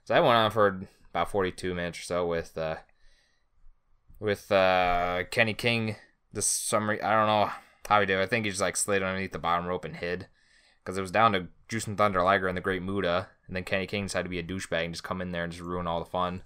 [0.03, 2.77] So I went on for about forty-two minutes or so with uh,
[4.19, 5.95] with uh, Kenny King.
[6.33, 7.51] This summary, I don't know
[7.87, 8.19] how he did.
[8.19, 10.27] I think he just like slid underneath the bottom rope and hid
[10.83, 13.87] because it was down to Jushin Thunder Liger and the Great Muta, and then Kenny
[13.87, 15.99] King decided to be a douchebag and just come in there and just ruin all
[15.99, 16.43] the fun.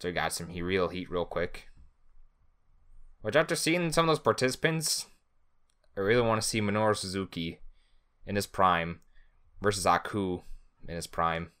[0.00, 1.68] So got some real heat real quick.
[3.20, 5.06] Which after seeing some of those participants,
[5.96, 7.60] I really want to see Minoru Suzuki
[8.26, 9.00] in his prime
[9.60, 10.40] versus Aku
[10.88, 11.52] in his prime.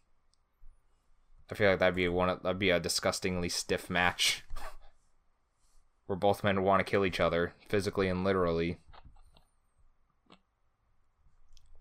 [1.50, 2.38] I feel like that'd be one.
[2.42, 4.42] That'd be a disgustingly stiff match,
[6.06, 8.78] where both men want to kill each other physically and literally.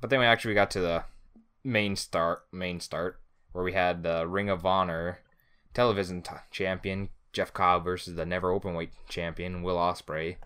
[0.02, 1.04] But then we actually got to the
[1.64, 2.48] main start.
[2.52, 3.22] Main start
[3.54, 5.20] where we had the Ring of Honor
[5.74, 10.38] television t- champion Jeff Cobb versus the never open weight champion Will Ospreay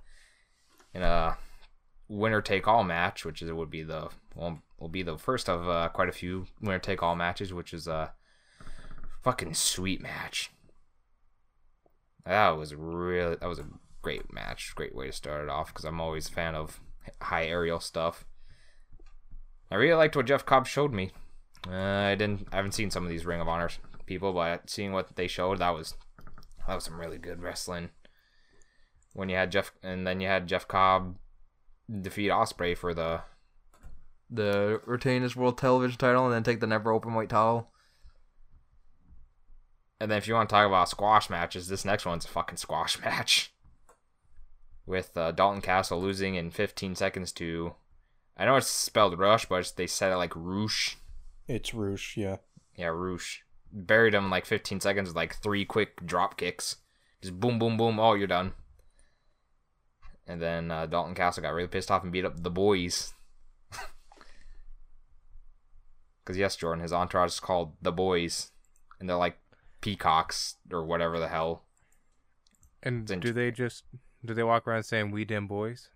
[0.93, 1.37] in a
[2.07, 5.67] winner take all match, which is would be the well, will be the first of
[5.67, 8.13] uh, quite a few winner take all matches, which is a
[9.21, 10.51] fucking sweet match.
[12.25, 13.67] That was really that was a
[14.01, 16.79] great match, great way to start it off because I'm always a fan of
[17.21, 18.25] high aerial stuff.
[19.71, 21.11] I really liked what Jeff Cobb showed me.
[21.67, 23.69] Uh, I didn't, I haven't seen some of these Ring of Honor
[24.13, 25.95] people, but seeing what they showed, that was
[26.67, 27.89] that was some really good wrestling.
[29.13, 31.17] When you had Jeff, and then you had Jeff Cobb
[32.01, 33.21] defeat Ospreay for the
[34.29, 37.69] the retain his world television title and then take the never open weight title.
[39.99, 42.57] And then if you want to talk about squash matches, this next one's a fucking
[42.57, 43.53] squash match.
[44.85, 47.75] With uh, Dalton Castle losing in 15 seconds to,
[48.35, 50.95] I know it's spelled Rush, but it's, they said it like Roosh.
[51.47, 52.37] It's Roosh, yeah.
[52.75, 53.39] Yeah, Roosh.
[53.75, 56.75] Buried him in like 15 seconds with like three quick drop kicks.
[57.21, 57.99] Just boom, boom, boom.
[57.99, 58.53] Oh, you're done.
[60.27, 63.13] And then uh, Dalton Castle got really pissed off and beat up the boys.
[66.23, 68.51] Because, yes, Jordan, his entourage is called the boys.
[68.97, 69.37] And they're like
[69.81, 71.63] peacocks or whatever the hell.
[72.81, 73.83] And It's do they just
[74.23, 75.89] do they walk around saying "We dim boys"?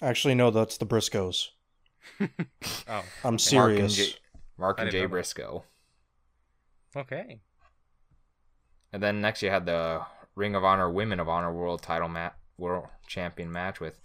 [0.00, 1.48] Actually, no, that's the Briscoes.
[2.86, 3.96] Oh, I'm Mark and serious.
[3.96, 4.14] J-
[4.58, 5.10] Mark and didn't Jay know that.
[5.10, 5.64] Briscoe.
[6.96, 7.40] Okay.
[8.92, 10.02] And then next you had the
[10.34, 13.98] Ring of Honor Women of Honor World Title match, World Champion match with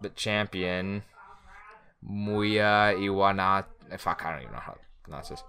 [0.00, 1.02] the champion
[2.06, 3.98] Muya Iwanati.
[3.98, 5.42] Fuck, I don't even know how to pronounce this.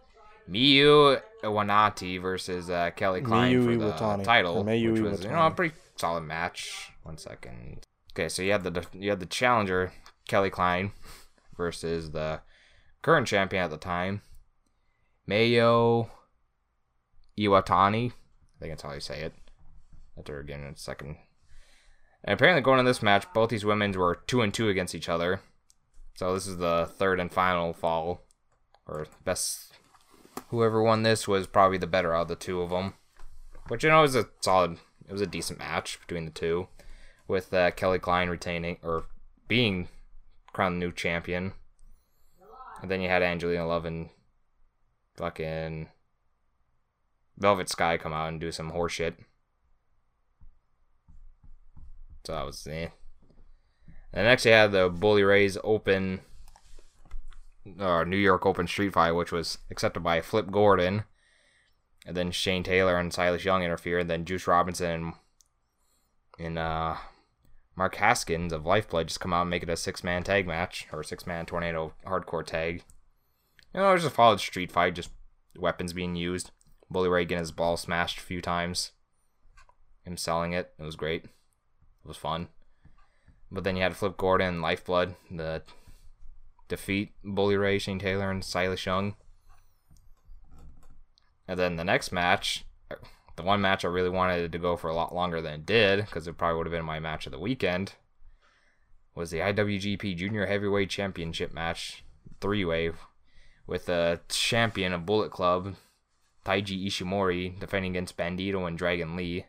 [0.50, 5.48] Miyu Iwanati versus uh, Kelly Klein Miyu for the title, or which was you know
[5.48, 6.92] a pretty solid match.
[7.04, 7.86] One second.
[8.14, 9.92] Okay, so you had the you had the challenger
[10.28, 10.92] Kelly Klein
[11.58, 12.42] versus the
[13.02, 14.22] current champion at the time,
[15.26, 16.10] Mayo
[17.38, 18.12] Iwatani.
[18.12, 19.34] I think that's how you say it.
[20.18, 21.18] After again in a second.
[22.24, 25.10] And apparently, going in this match, both these women's were two and two against each
[25.10, 25.42] other.
[26.16, 28.24] So this is the third and final fall,
[28.88, 29.74] or best.
[30.50, 32.94] Whoever won this was probably the better out of the two of them.
[33.68, 34.78] But you know, it was a solid.
[35.08, 36.68] It was a decent match between the two,
[37.28, 39.06] with uh, Kelly Klein retaining or
[39.48, 39.88] being
[40.54, 41.54] crowned new champion.
[42.82, 44.10] And then you had Angelina Love and
[45.18, 45.90] fucking
[47.38, 49.16] Velvet Sky come out and do some horseshit.
[52.26, 52.88] So that was eh.
[54.14, 56.22] And next you had the Bully Rays Open,
[57.80, 61.04] or New York Open Street Fight, which was accepted by Flip Gordon.
[62.06, 64.02] And then Shane Taylor and Silas Young interfered.
[64.02, 65.14] And then Juice Robinson and,
[66.40, 66.96] and uh,
[67.76, 70.88] Mark Haskins of Lifeblood just come out and make it a six man tag match,
[70.94, 72.84] or six man tornado hardcore tag.
[73.74, 75.10] You know, it was a solid street fight, just
[75.58, 76.52] weapons being used.
[76.90, 78.92] Bully Ray getting his ball smashed a few times.
[80.04, 80.74] Him selling it.
[80.78, 81.26] It was great.
[81.26, 82.50] It was fun.
[83.52, 85.64] But then you had Flip Gordon and Lifeblood, the
[86.68, 89.16] defeat Bully Ray, Shane Taylor, and Silas Young.
[91.48, 93.00] And then the next match, er,
[93.36, 96.06] the one match I really wanted to go for a lot longer than it did,
[96.06, 97.94] because it probably would have been my match of the weekend,
[99.14, 102.04] was the IWGP Junior Heavyweight Championship match,
[102.42, 102.92] three way,
[103.68, 105.76] with the champion of Bullet Club,
[106.46, 109.46] Taiji Ishimori, defending against Bandito and Dragon Lee.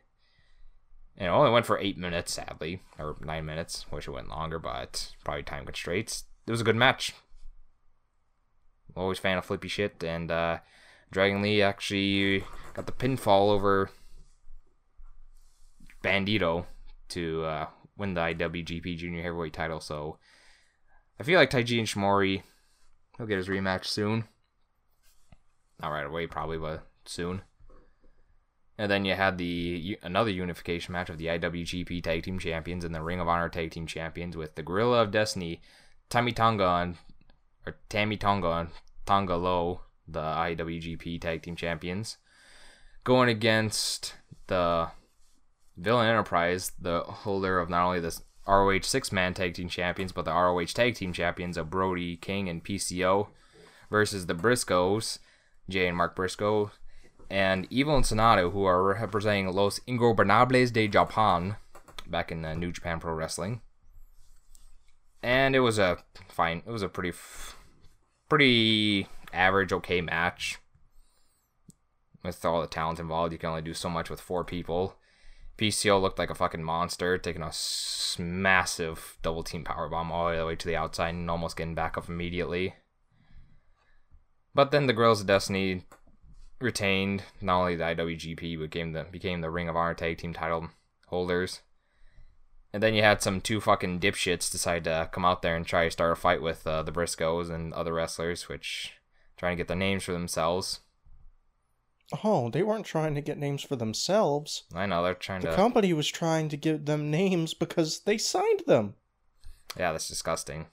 [1.16, 3.86] And it only went for eight minutes, sadly, or nine minutes.
[3.90, 6.24] Wish it went longer, but probably time constraints.
[6.46, 7.14] It was a good match.
[8.94, 10.58] Always fan of flippy shit, and uh,
[11.10, 12.44] Dragon Lee actually
[12.74, 13.90] got the pinfall over
[16.02, 16.64] Bandito
[17.08, 17.66] to uh,
[17.96, 19.80] win the IWGP Junior Heavyweight title.
[19.80, 20.18] So
[21.20, 22.42] I feel like Taiji Ishimori
[23.16, 24.24] he'll get his rematch soon.
[25.80, 27.42] Not right away, probably, but soon.
[28.78, 32.94] And then you had the another unification match of the IWGP Tag Team Champions and
[32.94, 35.62] the Ring of Honor Tag Team Champions with the Guerrilla of Destiny,
[36.10, 36.96] Tama Tonga and
[37.66, 38.68] or Tama Tonga and
[39.06, 42.18] Tanga Loa, the IWGP Tag Team Champions,
[43.04, 44.14] going against
[44.46, 44.88] the
[45.76, 50.24] Villain Enterprise, the holder of not only the ROH six man tag team champions, but
[50.24, 53.28] the ROH tag team champions of Brody King and PCO
[53.90, 55.18] versus the Briscoes,
[55.68, 56.70] Jay and Mark Briscoe,
[57.30, 61.56] and Evil and Sanada, who are representing Los Ingobernables de Japan
[62.06, 63.60] back in uh, New Japan Pro Wrestling.
[65.22, 65.98] And it was a
[66.28, 67.16] fine, it was a pretty,
[68.28, 70.58] pretty average, okay match.
[72.22, 74.96] With all the talent involved, you can only do so much with four people.
[75.58, 77.52] PCO looked like a fucking monster, taking a
[78.18, 81.96] massive double team power bomb all the way to the outside and almost getting back
[81.96, 82.74] up immediately.
[84.56, 85.84] But then the Girls of Destiny
[86.62, 90.32] retained not only the IWGP but became the became the Ring of Honor tag team
[90.32, 90.70] title
[91.08, 91.60] holders.
[92.72, 95.84] And then you had some two fucking dipshits decide to come out there and try
[95.84, 98.94] to start a fight with uh, the Briscoes and other wrestlers, which
[99.36, 100.80] trying to get their names for themselves.
[102.24, 104.64] Oh, they weren't trying to get names for themselves.
[104.74, 105.50] I know they're trying The to.
[105.50, 108.94] The company was trying to give them names because they signed them.
[109.76, 110.68] Yeah, that's disgusting.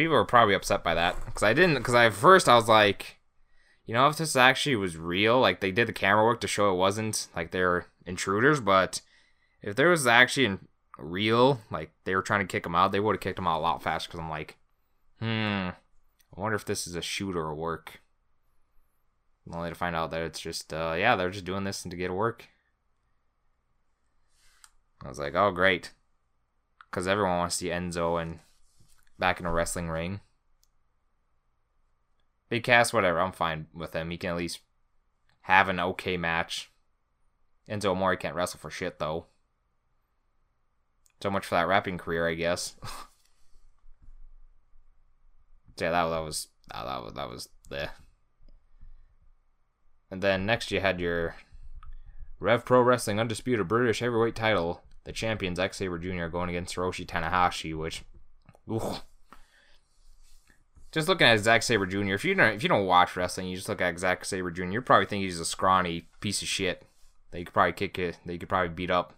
[0.00, 1.74] People were probably upset by that because I didn't.
[1.74, 3.18] Because I at first I was like,
[3.84, 6.72] you know, if this actually was real, like they did the camera work to show
[6.72, 9.02] it wasn't like they're intruders, but
[9.60, 10.56] if there was actually
[10.96, 13.58] real, like they were trying to kick them out, they would have kicked them out
[13.58, 14.08] a lot faster.
[14.08, 14.56] Because I'm like,
[15.18, 15.26] hmm,
[15.68, 15.74] I
[16.34, 18.00] wonder if this is a shoot or a work.
[19.52, 22.10] Only to find out that it's just, uh, yeah, they're just doing this to get
[22.10, 22.46] work.
[25.04, 25.92] I was like, oh great
[26.90, 28.40] because everyone wants to see Enzo and
[29.20, 30.20] back in a wrestling ring.
[32.48, 33.20] Big Cass, whatever.
[33.20, 34.10] I'm fine with him.
[34.10, 34.60] He can at least
[35.42, 36.72] have an okay match.
[37.68, 39.26] Enzo Amore can't wrestle for shit though.
[41.22, 42.74] So much for that rapping career, I guess.
[45.78, 47.90] yeah, that, that was that, was that was the.
[50.10, 51.36] And then next you had your
[52.40, 56.26] Rev Pro Wrestling Undisputed British Heavyweight title the champions Zack Sabre Jr.
[56.26, 58.02] going against Hiroshi Tanahashi, which.
[60.92, 62.14] Just looking at Zack Sabre Jr.
[62.14, 64.64] If you don't if you don't watch wrestling, you just look at Zack Sabre Jr.
[64.64, 66.84] You probably think he's a scrawny piece of shit
[67.30, 69.14] that you could probably kick it, that you could probably beat up.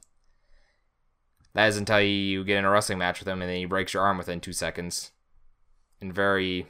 [1.55, 3.95] That is until you get in a wrestling match with him and then he breaks
[3.95, 5.13] your arm within two seconds.
[6.01, 6.67] In very,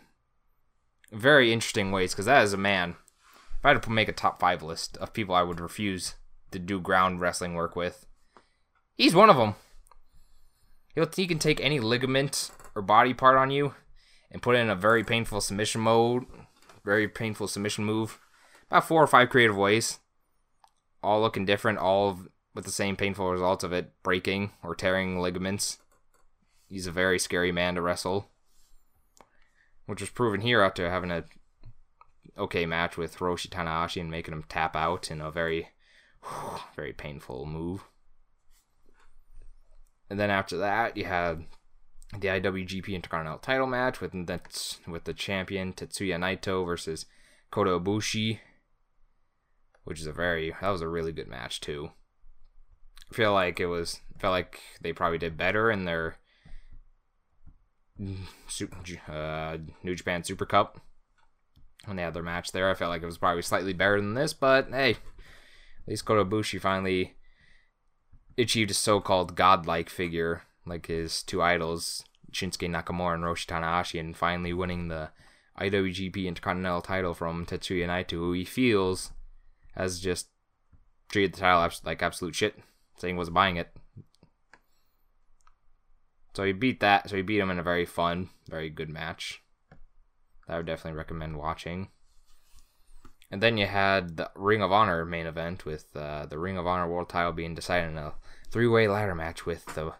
[1.10, 2.96] very interesting ways, because that is a man.
[3.58, 6.14] If I had to make a top five list of people I would refuse
[6.50, 8.06] to do ground wrestling work with,
[8.94, 9.54] he's one of them.
[10.94, 13.74] He'll, he can take any ligament or body part on you
[14.32, 16.24] and put in a very painful submission mode,
[16.84, 18.18] very painful submission move.
[18.70, 20.00] About four or five creative ways,
[21.02, 22.18] all looking different, all
[22.54, 25.78] with the same painful results of it breaking or tearing ligaments.
[26.68, 28.30] He's a very scary man to wrestle,
[29.84, 31.24] which was proven here after having a
[32.38, 35.68] okay match with Hiroshi Tanahashi and making him tap out in a very,
[36.74, 37.84] very painful move.
[40.08, 41.44] And then after that, you had
[42.18, 47.06] the IWGP Intercontinental Title match with that's with the champion Tetsuya Naito versus
[47.50, 48.40] Kota Ibushi,
[49.84, 51.90] which is a very that was a really good match too.
[53.10, 56.16] I feel like it was felt like they probably did better in their
[59.08, 60.80] uh, New Japan Super Cup
[61.86, 62.70] when they had their match there.
[62.70, 64.96] I felt like it was probably slightly better than this, but hey, at
[65.88, 67.14] least Kota Ibushi finally
[68.38, 74.16] achieved a so-called godlike figure like his two idols, Shinsuke Nakamura and Hiroshi Tanahashi, and
[74.16, 75.10] finally winning the
[75.60, 79.12] IWGP Intercontinental title from Tetsuya Naito, who he feels
[79.74, 80.28] has just
[81.08, 82.58] treated the title like absolute shit,
[82.96, 83.68] saying wasn't buying it.
[86.34, 87.10] So he beat that.
[87.10, 89.42] So he beat him in a very fun, very good match.
[90.48, 91.88] I would definitely recommend watching.
[93.30, 96.66] And then you had the Ring of Honor main event with uh, the Ring of
[96.66, 98.14] Honor World Title being decided in a
[98.50, 99.94] three-way ladder match with the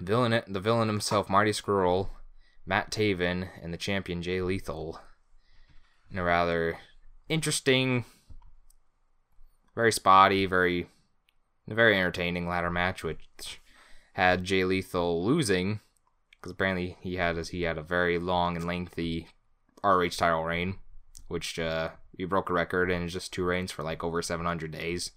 [0.00, 2.10] villain, the villain himself, Marty Scurll,
[2.66, 5.00] Matt Taven, and the champion Jay Lethal.
[6.10, 6.78] In a rather
[7.28, 8.04] interesting,
[9.74, 10.88] very spotty, very,
[11.68, 13.60] very entertaining ladder match, which
[14.14, 15.80] had Jay Lethal losing
[16.40, 19.28] because apparently he had he had a very long and lengthy
[19.84, 20.76] ROH title reign,
[21.28, 25.12] which uh, he broke a record in just two reigns for like over 700 days.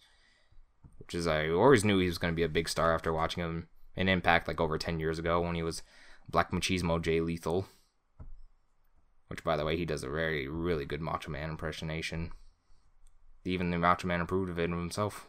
[0.99, 3.43] Which is I always knew he was going to be a big star after watching
[3.43, 5.83] him in Impact like over 10 years ago when he was
[6.29, 7.67] Black Machismo Jay Lethal.
[9.27, 12.31] Which, by the way, he does a very, really good Macho Man impersonation.
[13.45, 15.27] Even the Macho Man approved of it himself.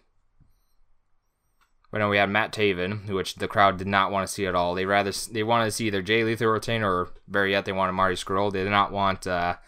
[1.95, 4.57] But no, we had Matt Taven, which the crowd did not want to see at
[4.57, 4.75] all.
[4.75, 7.93] They rather they wanted to see either Jay Lethal retain or better yet, they wanted
[7.93, 8.53] Marty Scurll.
[8.53, 9.59] They did not want uh,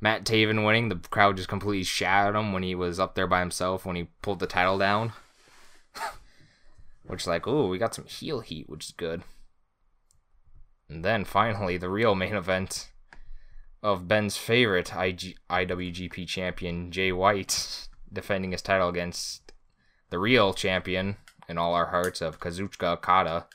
[0.00, 0.90] Matt Taven winning.
[0.90, 4.04] The crowd just completely shattered him when he was up there by himself when he
[4.22, 5.12] pulled the title down.
[7.12, 9.22] which is like, oh, we got some heel heat, which is good.
[10.88, 12.88] And then finally, the real main event
[13.82, 19.52] of Ben's favorite IG- IWGP champion, Jay White, defending his title against
[20.08, 21.18] the real champion
[21.50, 23.46] in all our hearts of Kazuchika Okada,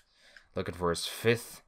[0.55, 1.63] looking for his fifth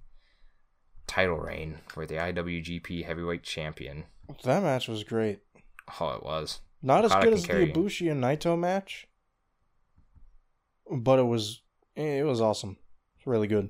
[1.08, 4.04] title reign for the IWGP Heavyweight Champion.
[4.44, 5.40] That match was great.
[6.00, 6.60] Oh, it was.
[6.84, 7.54] Not as good as the.
[7.74, 9.08] Ibushi and Naito match,
[10.88, 11.64] but it was
[12.00, 12.78] it was awesome.
[13.18, 13.70] It's really good.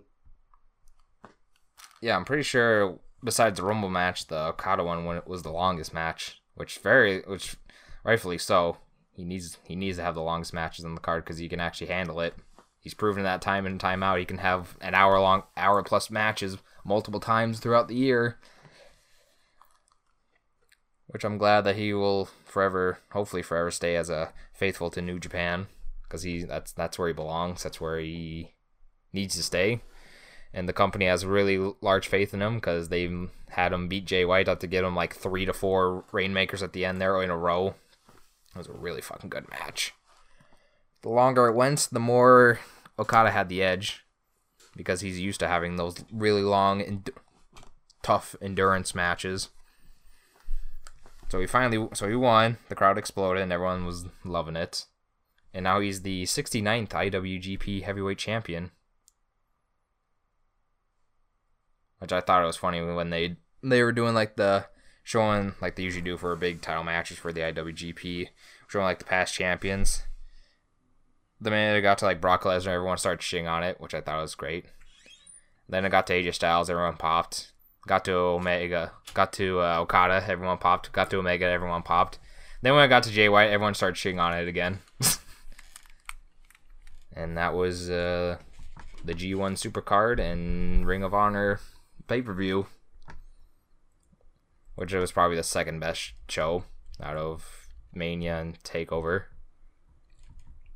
[2.01, 2.99] Yeah, I'm pretty sure.
[3.23, 7.21] Besides the Rumble match, the Okada one when it was the longest match, which very,
[7.21, 7.57] which
[8.03, 8.77] rightfully so.
[9.11, 11.59] He needs he needs to have the longest matches on the card because he can
[11.59, 12.35] actually handle it.
[12.79, 14.19] He's proven that time in and time out.
[14.19, 18.39] He can have an hour long, hour plus matches multiple times throughout the year.
[21.07, 25.19] Which I'm glad that he will forever, hopefully forever, stay as a faithful to New
[25.19, 25.67] Japan
[26.09, 27.63] because he that's that's where he belongs.
[27.63, 28.55] That's where he
[29.13, 29.81] needs to stay
[30.53, 34.25] and the company has really large faith in him because they've had him beat Jay
[34.25, 37.29] White up to get him like three to four rainmakers at the end there in
[37.29, 37.75] a row.
[38.55, 39.93] It was a really fucking good match.
[41.01, 42.59] The longer it went, the more
[42.97, 44.03] Okada had the edge
[44.75, 47.09] because he's used to having those really long and
[48.01, 49.49] tough endurance matches.
[51.29, 52.57] So he finally, so he won.
[52.69, 54.85] The crowd exploded and everyone was loving it.
[55.59, 58.71] And now he's the 69th IWGP Heavyweight Champion.
[61.97, 64.67] which I thought it was funny when they they were doing like the
[65.03, 68.29] showing like they usually do for a big title matches for the IWGP,
[68.69, 70.03] showing like the past champions.
[71.41, 73.99] The minute it got to like Brock Lesnar, everyone started shitting on it, which I
[73.99, 74.63] thought was great.
[75.67, 77.51] Then it got to AJ Styles, everyone popped.
[77.85, 80.93] Got to Omega, got to uh, Okada, everyone popped.
[80.93, 82.17] Got to Omega, everyone popped.
[82.61, 84.79] Then when I got to Jay White, everyone started shitting on it again.
[87.13, 88.37] and that was uh,
[89.03, 91.59] the G1 Supercard and Ring of Honor
[92.07, 92.67] pay per view,
[94.75, 96.63] which was probably the second best show
[97.01, 99.23] out of Mania and Takeover,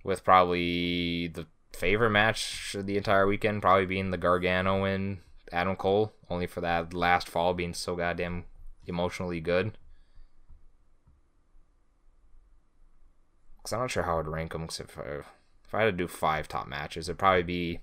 [0.03, 5.19] with probably the favorite match of the entire weekend probably being the Gargano and
[5.51, 8.45] Adam Cole, only for that last fall being so goddamn
[8.85, 9.77] emotionally good.
[13.57, 14.63] Because I'm not sure how I'd rank them.
[14.63, 15.21] If I,
[15.73, 17.79] if I had to do five top matches, it'd probably be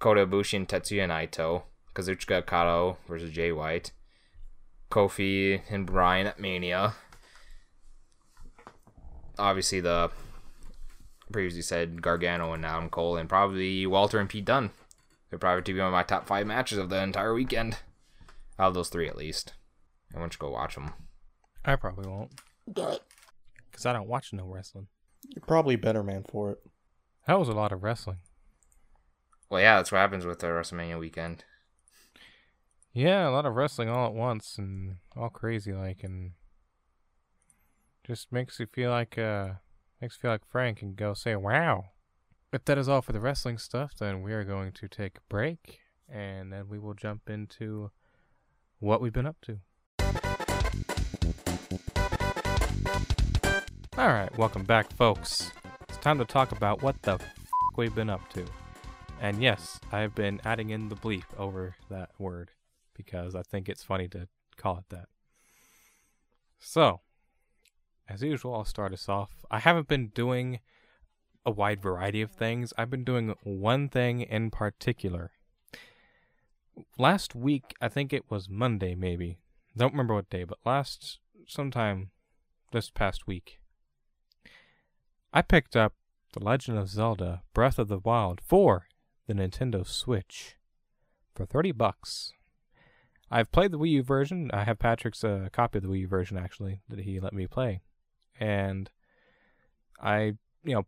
[0.00, 1.62] Kota Ibushi and Tetsuya Naito,
[1.94, 3.92] Kazuchika Okada versus Jay White,
[4.90, 6.94] Kofi and Bryan at Mania.
[9.38, 10.10] Obviously, the
[11.30, 14.72] previously said Gargano and Adam Cole, and probably Walter and Pete Dunne.
[15.30, 17.78] They're probably to be one of my top five matches of the entire weekend.
[18.58, 19.52] Out of those three, at least.
[20.12, 20.94] I want you to go watch them.
[21.64, 22.32] I probably won't.
[22.72, 23.02] Do it.
[23.70, 24.88] Because I don't watch no wrestling.
[25.34, 26.58] You're probably better man for it.
[27.26, 28.18] That was a lot of wrestling.
[29.50, 31.44] Well, yeah, that's what happens with the WrestleMania weekend.
[32.92, 36.32] Yeah, a lot of wrestling all at once and all crazy like and
[38.06, 39.54] just makes you feel like uh
[40.00, 41.86] makes you feel like Frank and go say wow.
[42.52, 45.28] If that is all for the wrestling stuff, then we are going to take a
[45.28, 47.90] break and then we will jump into
[48.78, 49.58] what we've been up to.
[54.06, 55.50] All right, welcome back, folks.
[55.88, 57.24] It's time to talk about what the f-
[57.76, 58.44] we've been up to.
[59.20, 62.52] And yes, I've been adding in the bleep over that word
[62.94, 65.06] because I think it's funny to call it that.
[66.60, 67.00] So,
[68.08, 69.44] as usual, I'll start us off.
[69.50, 70.60] I haven't been doing
[71.44, 75.32] a wide variety of things, I've been doing one thing in particular.
[76.96, 79.40] Last week, I think it was Monday, maybe.
[79.76, 82.10] Don't remember what day, but last sometime
[82.70, 83.58] this past week,
[85.36, 85.92] I picked up
[86.32, 88.86] The Legend of Zelda Breath of the Wild for
[89.26, 90.56] the Nintendo Switch
[91.34, 92.32] for 30 bucks.
[93.30, 94.50] I've played the Wii U version.
[94.54, 97.46] I have Patrick's uh, copy of the Wii U version actually that he let me
[97.46, 97.82] play.
[98.40, 98.88] And
[100.00, 100.86] I, you know,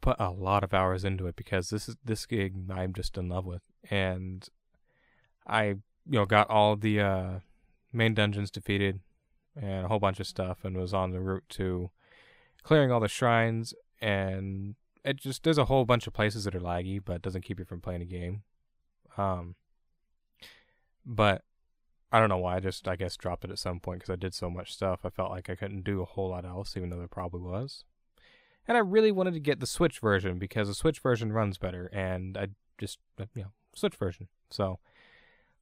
[0.00, 3.28] put a lot of hours into it because this is this game I'm just in
[3.28, 3.62] love with.
[3.88, 4.48] And
[5.46, 7.30] I, you know, got all the uh,
[7.92, 8.98] main dungeons defeated
[9.54, 11.92] and a whole bunch of stuff and was on the route to
[12.62, 16.60] clearing all the shrines and it just there's a whole bunch of places that are
[16.60, 18.42] laggy but doesn't keep you from playing a game.
[19.16, 19.54] Um
[21.04, 21.42] but
[22.12, 22.56] I don't know why.
[22.56, 25.00] I just, I guess, dropped it at some point because I did so much stuff.
[25.04, 27.84] I felt like I couldn't do a whole lot else, even though there probably was.
[28.68, 31.86] And I really wanted to get the Switch version because the Switch version runs better,
[31.92, 32.48] and I
[32.78, 32.98] just,
[33.34, 34.28] you know, Switch version.
[34.50, 34.78] So,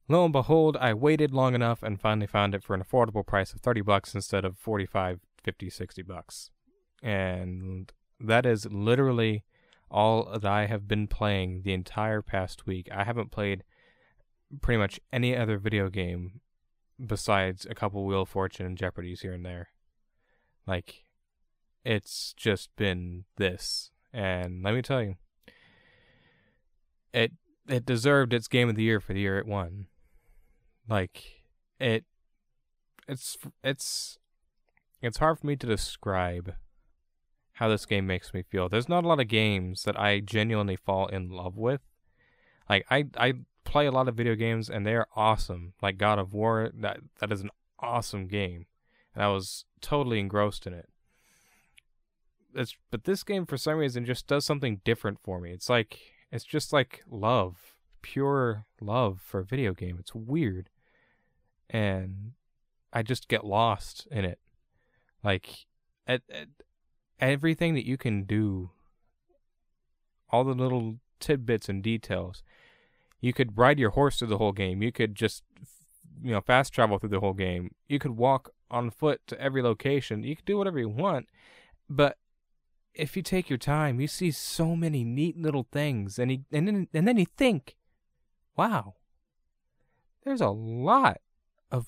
[0.07, 3.53] lo and behold, I waited long enough and finally found it for an affordable price
[3.53, 6.51] of 30 bucks instead of 45, 50, 60 bucks.
[7.05, 9.43] And that is literally
[9.91, 12.89] all that I have been playing the entire past week.
[12.91, 13.63] I haven't played
[14.59, 16.41] pretty much any other video game
[17.03, 19.69] besides a couple Wheel of Fortune and Jeopardies here and there.
[20.65, 21.03] Like,
[21.83, 23.91] it's just been this.
[24.11, 25.15] And let me tell you,
[27.13, 27.33] it
[27.69, 29.85] it deserved its game of the year for the year it won.
[30.89, 31.43] Like,
[31.79, 32.05] it
[33.07, 34.17] it's it's
[35.03, 36.55] it's hard for me to describe
[37.55, 38.67] how this game makes me feel.
[38.67, 41.81] There's not a lot of games that I genuinely fall in love with.
[42.69, 43.33] Like I I
[43.63, 45.73] play a lot of video games and they are awesome.
[45.81, 48.65] Like God of War, that that is an awesome game,
[49.13, 50.89] and I was totally engrossed in it.
[52.53, 55.51] It's but this game for some reason just does something different for me.
[55.51, 55.97] It's like
[56.31, 59.95] it's just like love, pure love for a video game.
[59.97, 60.69] It's weird,
[61.69, 62.33] and
[62.91, 64.39] I just get lost in it.
[65.23, 65.67] Like
[66.05, 66.47] at, at
[67.19, 68.71] everything that you can do,
[70.29, 72.43] all the little tidbits and details
[73.25, 74.83] you could ride your horse through the whole game.
[74.83, 75.43] You could just,
[76.21, 77.73] you know, fast travel through the whole game.
[77.87, 80.23] You could walk on foot to every location.
[80.23, 81.27] You could do whatever you want.
[81.89, 82.19] But
[82.93, 86.67] if you take your time, you see so many neat little things, and you, and
[86.67, 87.75] then and then you think,
[88.55, 88.93] wow,
[90.23, 91.17] there's a lot
[91.71, 91.87] of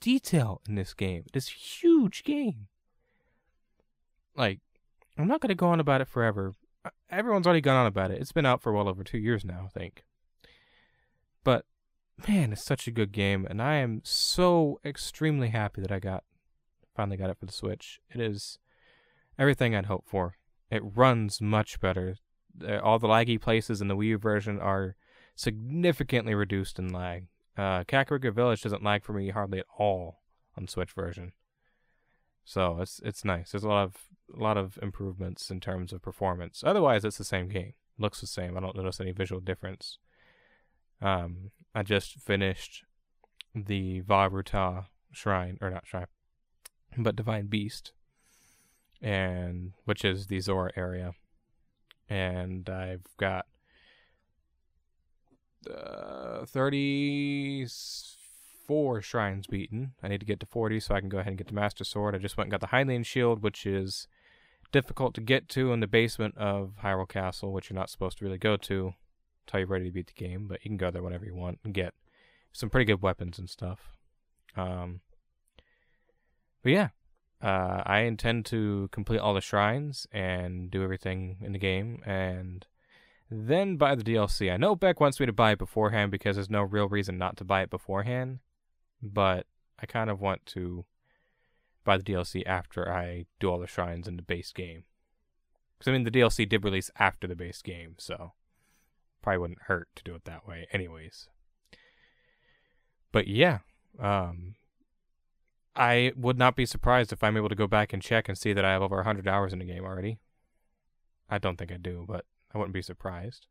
[0.00, 1.24] detail in this game.
[1.32, 2.68] This huge game.
[4.36, 4.60] Like,
[5.18, 6.52] I'm not going to go on about it forever.
[7.10, 8.20] Everyone's already gone on about it.
[8.20, 10.04] It's been out for well over two years now, I think.
[11.42, 11.64] But
[12.28, 16.24] man, it's such a good game, and I am so extremely happy that I got
[16.94, 18.00] finally got it for the Switch.
[18.12, 18.58] It is
[19.38, 20.36] everything I'd hoped for.
[20.70, 22.16] It runs much better.
[22.82, 24.96] All the laggy places in the Wii U version are
[25.34, 27.26] significantly reduced in lag.
[27.56, 30.20] Uh, Kakariko Village doesn't lag for me hardly at all
[30.56, 31.32] on Switch version.
[32.46, 33.50] So it's it's nice.
[33.50, 33.96] There's a lot of
[34.34, 36.62] a lot of improvements in terms of performance.
[36.64, 37.74] Otherwise, it's the same game.
[37.98, 38.56] Looks the same.
[38.56, 39.98] I don't notice any visual difference.
[41.02, 42.84] Um, I just finished
[43.52, 46.06] the Vah Ruta shrine, or not shrine,
[46.96, 47.92] but Divine Beast,
[49.02, 51.14] and which is the Zora area,
[52.08, 53.46] and I've got
[55.68, 56.44] uh,
[58.66, 59.92] thirty-four shrines beaten.
[60.02, 61.84] I need to get to forty so I can go ahead and get the Master
[61.84, 62.14] Sword.
[62.14, 64.08] I just went and got the Hylian Shield, which is
[64.72, 68.24] difficult to get to in the basement of Hyrule Castle, which you're not supposed to
[68.24, 68.94] really go to
[69.46, 71.60] until you're ready to beat the game, but you can go there whenever you want
[71.64, 71.94] and get
[72.52, 73.92] some pretty good weapons and stuff.
[74.56, 75.00] Um,
[76.62, 76.88] but yeah,
[77.40, 82.66] uh, I intend to complete all the shrines and do everything in the game, and
[83.30, 84.52] then buy the DLC.
[84.52, 87.36] I know Beck wants me to buy it beforehand because there's no real reason not
[87.36, 88.40] to buy it beforehand,
[89.02, 89.46] but
[89.80, 90.84] I kind of want to
[91.84, 94.84] buy the DLC after I do all the shrines in the base game.
[95.78, 98.32] Because I mean, the DLC did release after the base game, so
[99.22, 101.28] probably wouldn't hurt to do it that way, anyways.
[103.12, 103.58] But yeah,
[103.98, 104.54] um,
[105.74, 108.52] I would not be surprised if I'm able to go back and check and see
[108.52, 110.18] that I have over 100 hours in the game already.
[111.28, 112.24] I don't think I do, but
[112.54, 113.46] I wouldn't be surprised.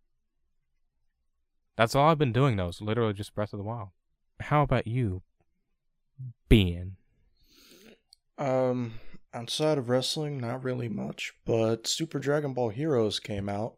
[1.75, 2.69] That's all I've been doing, though.
[2.69, 3.89] Is literally just Breath of the Wild.
[4.39, 5.23] How about you,
[6.49, 6.97] Ben?
[8.37, 8.99] Um,
[9.33, 13.75] outside of wrestling, not really much, but Super Dragon Ball Heroes came out,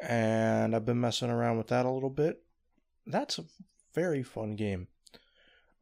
[0.00, 2.42] and I've been messing around with that a little bit.
[3.06, 3.44] That's a
[3.94, 4.88] very fun game.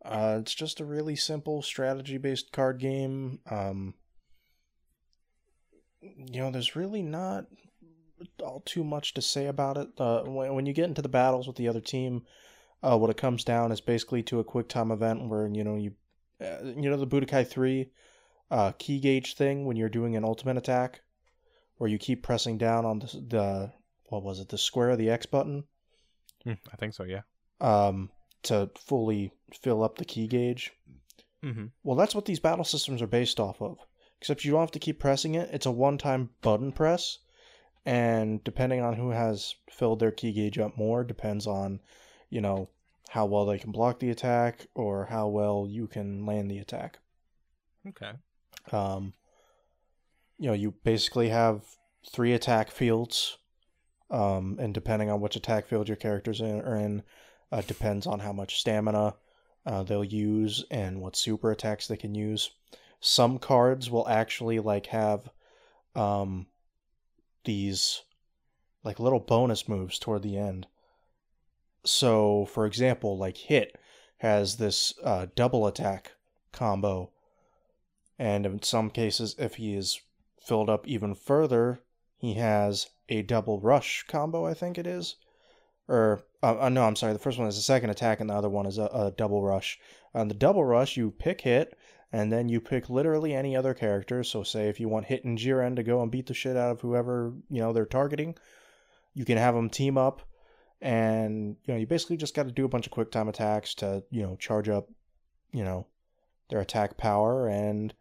[0.05, 3.39] Uh, it's just a really simple strategy based card game.
[3.51, 3.95] Um,
[6.01, 7.47] you know, there's really not
[8.43, 9.89] all too much to say about it.
[9.99, 12.23] Uh, when, when you get into the battles with the other team,
[12.85, 15.77] uh, what it comes down is basically to a quick time event where you know
[15.77, 15.93] you
[16.41, 17.91] uh, you know the Budokai 3
[18.51, 21.01] uh, ki gauge thing when you're doing an ultimate attack
[21.79, 23.73] where you keep pressing down on the, the
[24.05, 25.65] what was it the square of the X button
[26.45, 27.23] Hmm, I think so, yeah.
[27.61, 28.11] um,
[28.45, 30.73] to fully fill up the ki gauge.
[31.43, 31.67] Mm-hmm.
[31.83, 33.79] Well, that's what these battle systems are based off of.
[34.21, 35.51] Except you don't have to keep pressing it.
[35.53, 37.19] It's a one-time button press,
[37.85, 41.81] and depending on who has filled their ki gauge up more, depends on,
[42.31, 42.69] you know,
[43.15, 46.99] how well they can block the attack or how well you can land the attack.
[47.87, 48.11] Okay.
[48.73, 49.13] Um,
[50.37, 51.63] you know, you basically have
[52.11, 53.39] three attack fields,
[54.11, 57.05] um, and depending on which attack field your characters in, are in,
[57.53, 59.15] uh, depends on how much stamina
[59.65, 62.51] uh, they'll use and what super attacks they can use.
[62.99, 65.29] Some cards will actually like have
[65.95, 66.47] um,
[67.45, 68.03] these
[68.83, 70.67] like little bonus moves toward the end.
[71.85, 73.77] So, for example, like Hit
[74.19, 76.13] has this uh, double attack
[76.53, 77.11] combo
[78.19, 80.01] and in some cases, if he is
[80.41, 81.81] filled up even further,
[82.17, 85.17] he has a double rush combo, I think it is.
[85.89, 88.35] Or, uh, uh, no, I'm sorry, the first one is a second attack, and the
[88.35, 89.79] other one is a, a double rush.
[90.15, 91.77] On the double rush, you pick Hit,
[92.13, 94.23] and then you pick literally any other character.
[94.23, 96.71] So, say if you want Hit and Jiren to go and beat the shit out
[96.71, 98.37] of whoever, you know, they're targeting,
[99.13, 100.23] you can have them team up,
[100.85, 103.75] and, you know, you basically just got to do a bunch of quick time attacks
[103.77, 104.89] to, you know, charge up,
[105.51, 105.87] you know,
[106.51, 107.93] their attack power, and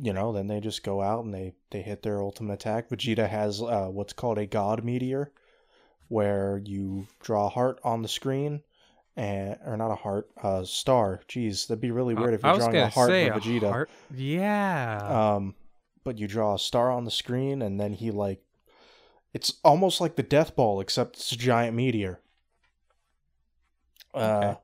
[0.00, 2.88] you know, then they just go out and they they hit their ultimate attack.
[2.88, 5.32] Vegeta has uh, what's called a God Meteor,
[6.08, 8.62] where you draw a heart on the screen,
[9.16, 11.20] and or not a heart, a star.
[11.28, 13.68] Jeez, that'd be really weird if you're drawing a heart for Vegeta.
[13.70, 15.34] heart- Yeah.
[15.34, 15.54] Um,
[16.04, 18.42] but you draw a star on the screen, and then he like,
[19.32, 22.20] it's almost like the Death Ball, except it's a giant meteor.
[24.14, 24.60] Uh, Okay.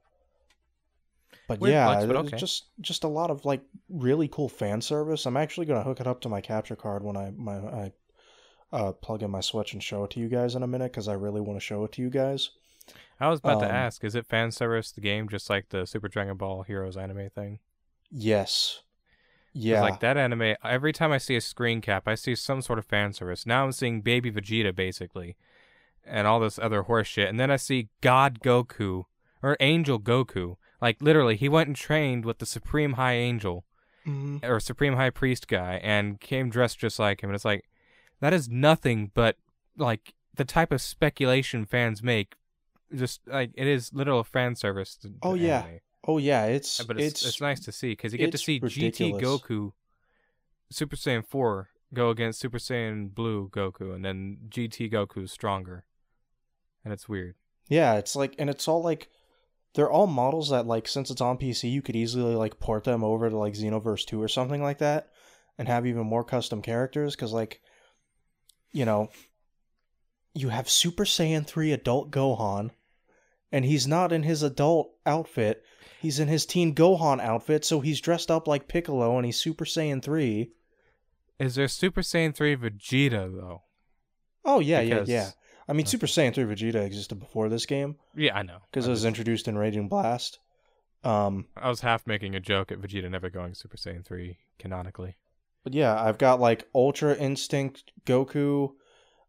[1.46, 2.36] but Weird yeah, flex, but okay.
[2.36, 5.26] just just a lot of like really cool fan service.
[5.26, 7.92] I'm actually gonna hook it up to my capture card when I my I
[8.72, 11.08] uh, plug in my Switch and show it to you guys in a minute because
[11.08, 12.50] I really want to show it to you guys.
[13.20, 15.86] I was about to um, ask, is it fan service the game just like the
[15.86, 17.58] Super Dragon Ball Heroes anime thing?
[18.10, 18.82] Yes,
[19.58, 22.78] yeah, Like that anime, every time I see a screen cap, I see some sort
[22.78, 23.46] of fan service.
[23.46, 25.36] Now I'm seeing Baby Vegeta basically,
[26.06, 29.04] and all this other horse shit, and then I see God Goku
[29.42, 30.56] or Angel Goku.
[30.80, 33.64] Like literally, he went and trained with the Supreme High Angel
[34.06, 34.42] Mhm.
[34.44, 37.30] or Supreme High Priest guy, and came dressed just like him.
[37.30, 37.64] And it's like
[38.20, 39.36] that is nothing but
[39.76, 42.34] like the type of speculation fans make.
[42.94, 44.96] Just like it is literal fan service.
[44.98, 45.60] To, to Oh, yeah.
[45.64, 45.80] anime.
[46.06, 49.22] Oh yeah, it's But it's, it's nice to see because you get to see ridiculous.
[49.22, 49.72] GT Goku,
[50.70, 55.84] Super Saiyan 4 go against Super Saiyan Blue Goku, and then GT Goku's stronger.
[56.84, 57.34] And it's weird.
[57.68, 59.08] Yeah, it's like, and it's all like,
[59.74, 63.04] they're all models that like, since it's on PC, you could easily like port them
[63.04, 65.10] over to like Xenoverse Two or something like that,
[65.58, 67.14] and have even more custom characters.
[67.14, 67.60] Because like,
[68.72, 69.10] you know,
[70.34, 72.70] you have Super Saiyan Three Adult Gohan,
[73.52, 75.64] and he's not in his adult outfit.
[76.00, 79.64] He's in his teen Gohan outfit, so he's dressed up like Piccolo and he's Super
[79.64, 80.50] Saiyan 3.
[81.40, 83.62] Is there Super Saiyan 3 Vegeta, though?
[84.44, 85.30] Oh, yeah, Because- yeah, yeah.
[85.68, 88.60] I mean, Super Saiyan 3 Vegeta existed before this game Yeah, I know.
[88.70, 90.38] because it was introduced in Raging Blast.
[91.04, 95.16] Um, I was half making a joke at Vegeta never going Super Saiyan 3 canonically.
[95.64, 98.72] But yeah, I've got like Ultra Instinct Goku.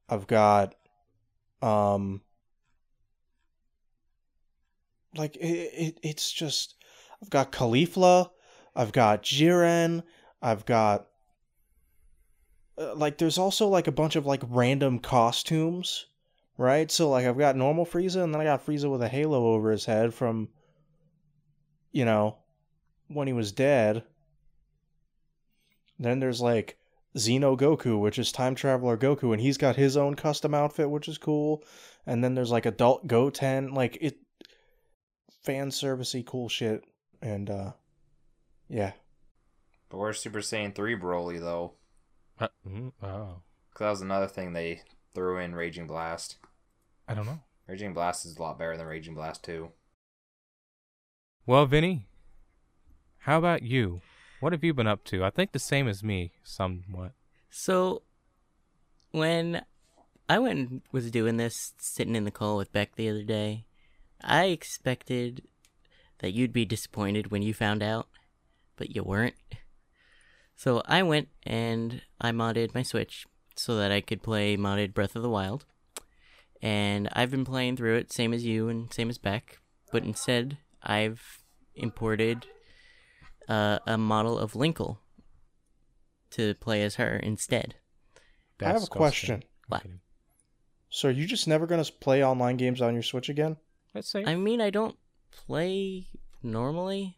[0.07, 0.75] I've got
[1.61, 2.21] um
[5.15, 6.75] like it, it it's just
[7.21, 8.29] I've got Caulifla,
[8.75, 10.03] I've got Jiren,
[10.41, 11.07] I've got
[12.77, 16.05] uh, like there's also like a bunch of like random costumes,
[16.57, 16.89] right?
[16.91, 19.71] So like I've got normal Frieza and then I got Frieza with a halo over
[19.71, 20.49] his head from
[21.91, 22.37] you know
[23.07, 24.03] when he was dead.
[25.97, 26.77] Then there's like
[27.17, 31.07] Xeno Goku, which is time traveler Goku, and he's got his own custom outfit, which
[31.07, 31.63] is cool.
[32.05, 34.17] And then there's like adult Goten, like it
[35.49, 36.83] fan servicey cool shit.
[37.23, 37.71] And uh
[38.67, 38.91] yeah.
[39.89, 41.73] But where's Super Saiyan 3 Broly, though?
[42.39, 43.41] Uh, mm, oh,
[43.73, 44.83] 'Cause that was another thing they
[45.15, 46.37] threw in Raging Blast.
[47.07, 47.39] I don't know.
[47.67, 49.71] Raging Blast is a lot better than Raging Blast 2.
[51.47, 52.05] Well, Vinny,
[53.19, 54.01] how about you?
[54.41, 55.25] What have you been up to?
[55.25, 57.13] I think the same as me, somewhat.
[57.49, 58.03] So,
[59.11, 59.65] when
[60.29, 63.65] I went and was doing this, sitting in the call with Beck the other day,
[64.21, 65.43] I expected
[66.19, 68.07] that you'd be disappointed when you found out,
[68.75, 69.35] but you weren't.
[70.55, 73.25] So I went and I modded my Switch
[73.55, 75.65] so that I could play modded Breath of the Wild.
[76.61, 79.59] And I've been playing through it, same as you and same as Beck,
[79.93, 81.39] but instead I've
[81.75, 82.45] imported
[83.47, 84.97] uh, a model of Linkle
[86.31, 87.75] to play as her instead.
[88.61, 88.97] I have a Disgusting.
[88.97, 89.35] question.
[89.35, 89.81] I'm What?
[89.83, 89.99] kidding.
[90.89, 93.55] So are you just never gonna play online games on your Switch again?
[93.93, 94.97] Let's say I mean, I don't
[95.31, 96.07] play
[96.43, 97.17] normally.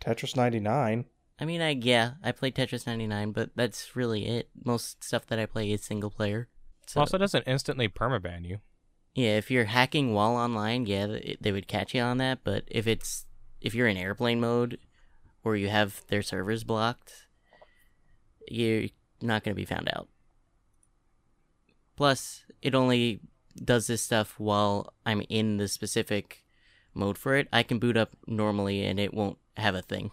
[0.00, 1.06] Tetris ninety nine.
[1.40, 4.50] I mean, I yeah, I play Tetris 99, but that's really it.
[4.64, 6.48] Most stuff that I play is single player.
[6.86, 8.58] So also doesn't instantly permaban you.
[9.14, 12.40] yeah, if you're hacking while online, yeah, they would catch you on that.
[12.44, 13.26] But if it's
[13.60, 14.78] if you're in airplane mode
[15.42, 17.26] or you have their servers blocked,
[18.46, 18.88] you're
[19.20, 20.08] not going to be found out.
[21.96, 23.20] Plus, it only
[23.62, 26.44] does this stuff while I'm in the specific
[26.94, 27.48] mode for it.
[27.52, 30.10] I can boot up normally and it won't have a thing.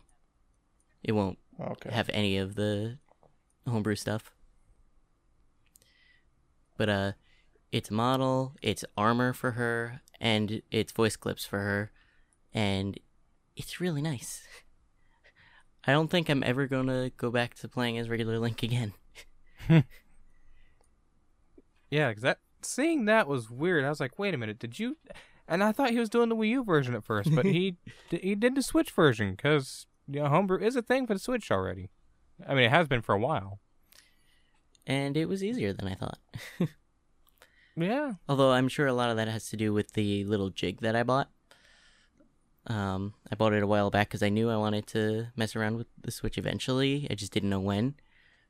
[1.03, 1.89] It won't Okay.
[1.91, 2.97] have any of the
[3.67, 4.31] homebrew stuff.
[6.77, 7.11] But uh
[7.71, 11.91] it's model, it's armor for her, and it's voice clips for her,
[12.53, 12.99] and
[13.55, 14.43] it's really nice.
[15.85, 18.93] I don't think I'm ever gonna go back to playing as regular Link again.
[21.89, 23.83] Yeah, 'cause that seeing that was weird.
[23.85, 24.97] I was like, wait a minute, did you?
[25.47, 27.75] And I thought he was doing the Wii U version at first, but he
[28.09, 31.19] d- he did the Switch version because you know, homebrew is a thing for the
[31.19, 31.89] Switch already.
[32.47, 33.59] I mean, it has been for a while.
[34.87, 36.19] And it was easier than I thought.
[37.75, 40.81] Yeah, Although I'm sure a lot of that has to do with the little jig
[40.81, 41.29] that I bought.
[42.67, 45.77] Um, I bought it a while back because I knew I wanted to mess around
[45.77, 47.07] with the Switch eventually.
[47.09, 47.95] I just didn't know when.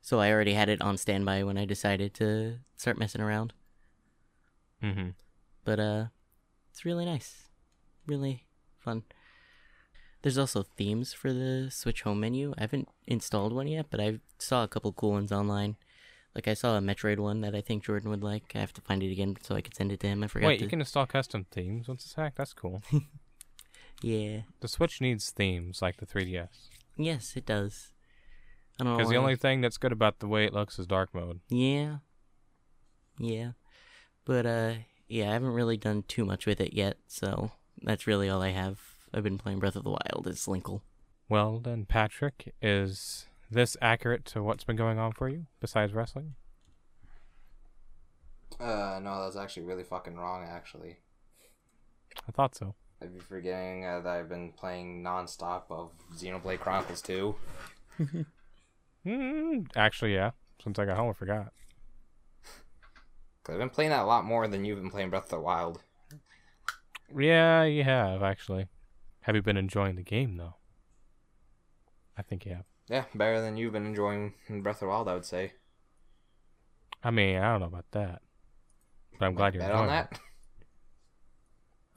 [0.00, 3.52] So I already had it on standby when I decided to start messing around.
[4.82, 5.08] Mm-hmm.
[5.64, 6.04] But uh,
[6.70, 7.48] it's really nice,
[8.06, 8.46] really
[8.78, 9.04] fun.
[10.22, 12.54] There's also themes for the Switch home menu.
[12.56, 15.76] I haven't installed one yet, but I saw a couple cool ones online.
[16.34, 18.52] Like I saw a Metroid one that I think Jordan would like.
[18.54, 20.22] I have to find it again so I can send it to him.
[20.22, 20.46] I forgot.
[20.46, 20.64] Wait, to...
[20.64, 21.88] you can install custom themes.
[21.88, 22.36] once it's hacked.
[22.36, 22.82] That's cool.
[24.02, 24.40] Yeah.
[24.60, 26.68] the Switch needs themes like the 3DS.
[26.96, 27.92] Yes, it does.
[28.80, 28.98] I don't know.
[28.98, 31.40] Because the only thing that's good about the way it looks is dark mode.
[31.48, 31.98] Yeah.
[33.18, 33.52] Yeah.
[34.24, 34.72] But uh
[35.08, 38.50] yeah, I haven't really done too much with it yet, so that's really all I
[38.50, 38.78] have.
[39.12, 40.80] I've been playing Breath of the Wild as Linkle.
[41.28, 46.34] Well then, Patrick, is this accurate to what's been going on for you besides wrestling?
[48.58, 50.96] Uh, no, that's actually really fucking wrong, actually.
[52.28, 52.74] I thought so.
[53.00, 57.34] I'd be forgetting uh, that I've been playing non-stop of Xenoblade Chronicles 2.
[59.04, 60.30] Mm, actually, yeah.
[60.62, 61.52] Since I got home, I forgot.
[63.44, 65.40] Cause I've been playing that a lot more than you've been playing Breath of the
[65.40, 65.82] Wild.
[67.16, 68.68] Yeah, you have actually.
[69.22, 70.54] Have you been enjoying the game though?
[72.16, 72.64] I think you have.
[72.88, 75.52] Yeah, better than you've been enjoying Breath of the Wild, I would say.
[77.02, 78.22] I mean, I don't know about that,
[79.18, 80.08] but I'm glad you're Bet enjoying on it.
[80.10, 80.20] that.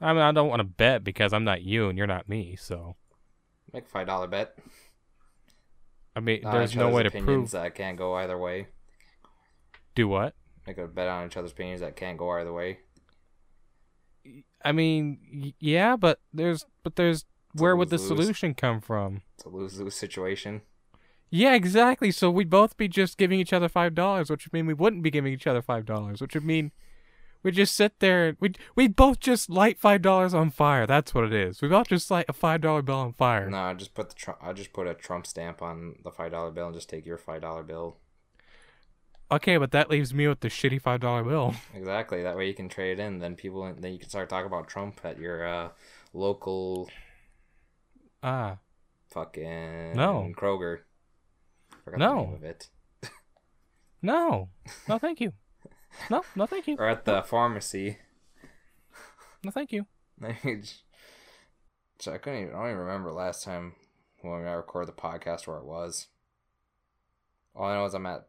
[0.00, 2.56] I mean, I don't want to bet because I'm not you and you're not me.
[2.56, 2.96] So,
[3.72, 4.58] Make a five dollar bet.
[6.16, 7.50] I mean, there's each no way to prove.
[7.52, 8.66] that can't go either way.
[9.94, 10.34] Do what?
[10.66, 12.78] Make a bet on each other's opinions that can't go either way.
[14.64, 18.20] I mean, yeah, but there's but there's where would the lose-lose.
[18.24, 19.22] solution come from?
[19.36, 20.62] It's a lose lose situation.
[21.30, 22.10] Yeah, exactly.
[22.10, 25.02] So we'd both be just giving each other five dollars, which would mean we wouldn't
[25.02, 26.72] be giving each other five dollars, which would mean
[27.44, 28.36] we'd just sit there.
[28.40, 30.86] We'd we'd both just light five dollars on fire.
[30.86, 31.62] That's what it is.
[31.62, 33.48] We both just light a five dollar bill on fire.
[33.48, 34.40] No, I just put the Trump.
[34.42, 37.18] I just put a Trump stamp on the five dollar bill and just take your
[37.18, 37.98] five dollar bill.
[39.30, 41.54] Okay, but that leaves me with the shitty five dollar bill.
[41.74, 42.22] Exactly.
[42.22, 43.18] That way you can trade it in.
[43.18, 43.72] Then people.
[43.78, 45.68] Then you can start talking about Trump at your uh,
[46.12, 46.88] local
[48.22, 48.58] Ah,
[49.12, 50.32] fucking No.
[50.36, 50.80] Kroger.
[51.84, 52.14] Forgot No.
[52.16, 52.68] the name of it.
[54.02, 54.48] no,
[54.88, 55.32] no, thank you.
[56.10, 56.76] No, no, thank you.
[56.78, 57.98] Or at the pharmacy.
[59.42, 59.86] No, thank you.
[61.98, 62.54] so I couldn't even.
[62.54, 63.74] I don't even remember last time
[64.22, 66.06] when I recorded the podcast where it was.
[67.54, 68.26] All I know is I'm at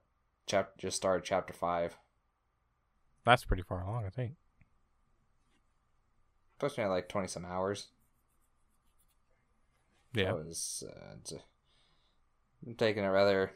[0.48, 0.72] chap.
[0.78, 1.98] Just started chapter five.
[3.26, 4.34] That's pretty far along, I think.
[6.60, 7.88] To be like twenty some hours.
[10.14, 10.32] Yeah.
[10.32, 11.38] I was uh,
[12.65, 13.52] I'm taking a rather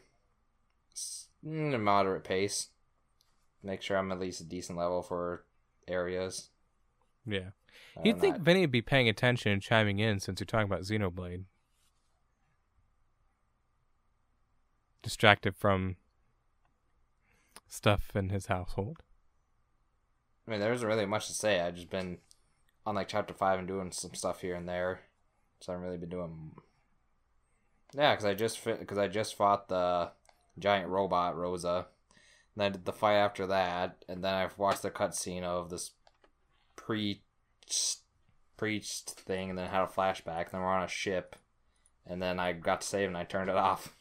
[1.44, 2.68] mm, moderate pace.
[3.64, 5.44] Make sure I'm at least a decent level for
[5.88, 6.50] areas.
[7.26, 7.50] Yeah.
[8.04, 10.82] You'd think not- Vinny would be paying attention and chiming in since you're talking about
[10.82, 11.44] Xenoblade.
[15.02, 15.96] Distracted from
[17.72, 18.98] stuff in his household.
[20.46, 21.60] I mean, there isn't really much to say.
[21.60, 22.18] I've just been
[22.84, 25.00] on like chapter five and doing some stuff here and there,
[25.60, 26.52] so I haven't really been doing.
[27.94, 30.10] Yeah, because I just because I just fought the
[30.58, 31.86] giant robot Rosa,
[32.54, 35.70] and then I did the fight after that, and then I've watched the cutscene of
[35.70, 35.92] this
[36.76, 37.22] pre
[38.56, 40.46] preached thing, and then had a flashback.
[40.46, 41.36] And Then we're on a ship,
[42.06, 43.96] and then I got saved and I turned it off.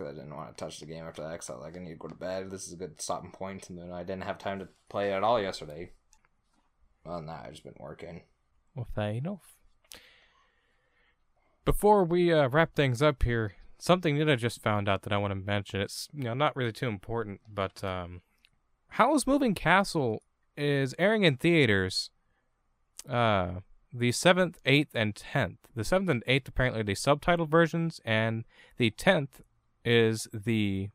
[0.00, 1.80] Because I didn't want to touch the game after that, because I was like, I
[1.80, 2.50] need to go to bed.
[2.50, 5.14] This is a good stopping point, and then I didn't have time to play it
[5.14, 5.90] at all yesterday.
[7.04, 8.22] Well, nah, I've just been working.
[8.74, 9.56] Well, fair enough.
[11.66, 15.18] Before we uh, wrap things up here, something that I just found out that I
[15.18, 15.82] want to mention.
[15.82, 18.22] It's you know not really too important, but um,
[18.88, 20.22] Howl's Moving Castle
[20.56, 22.10] is airing in theaters.
[23.06, 23.60] Uh,
[23.92, 25.58] the seventh, eighth, and tenth.
[25.74, 28.44] The seventh and eighth apparently are the subtitled versions, and
[28.78, 29.42] the tenth
[29.84, 30.90] is the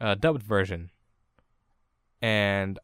[0.00, 0.90] uh, dubbed version.
[2.20, 2.78] And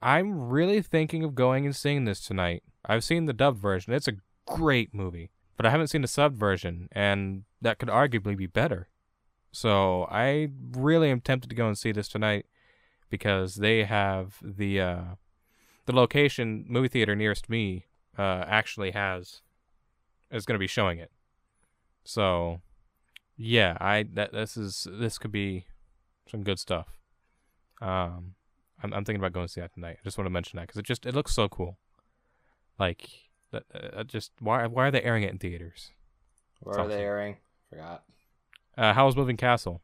[0.00, 2.62] I'm really thinking of going and seeing this tonight.
[2.84, 3.92] I've seen the dubbed version.
[3.92, 4.16] It's a
[4.46, 8.88] great movie, but I haven't seen the sub version, and that could arguably be better.
[9.50, 12.46] So I really am tempted to go and see this tonight
[13.10, 15.02] because they have the uh,
[15.86, 17.86] the location movie theater nearest me
[18.18, 19.40] uh, actually has
[20.30, 21.10] is going to be showing it.
[22.04, 22.60] So
[23.38, 25.64] yeah, I that this is this could be
[26.30, 26.88] some good stuff.
[27.80, 28.34] Um,
[28.82, 29.98] I'm I'm thinking about going to see that tonight.
[30.00, 31.78] I just want to mention that because it just it looks so cool.
[32.78, 33.08] Like
[33.52, 35.92] that, uh, just why why are they airing it in theaters?
[36.60, 37.36] Where It's are they airing?
[37.70, 38.02] Forgot.
[38.76, 39.80] Uh, Howl's Moving Castle,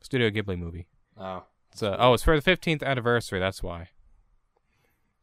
[0.00, 0.86] Studio Ghibli movie.
[1.18, 3.38] Oh, It's uh, oh, it's for the 15th anniversary.
[3.40, 3.90] That's why.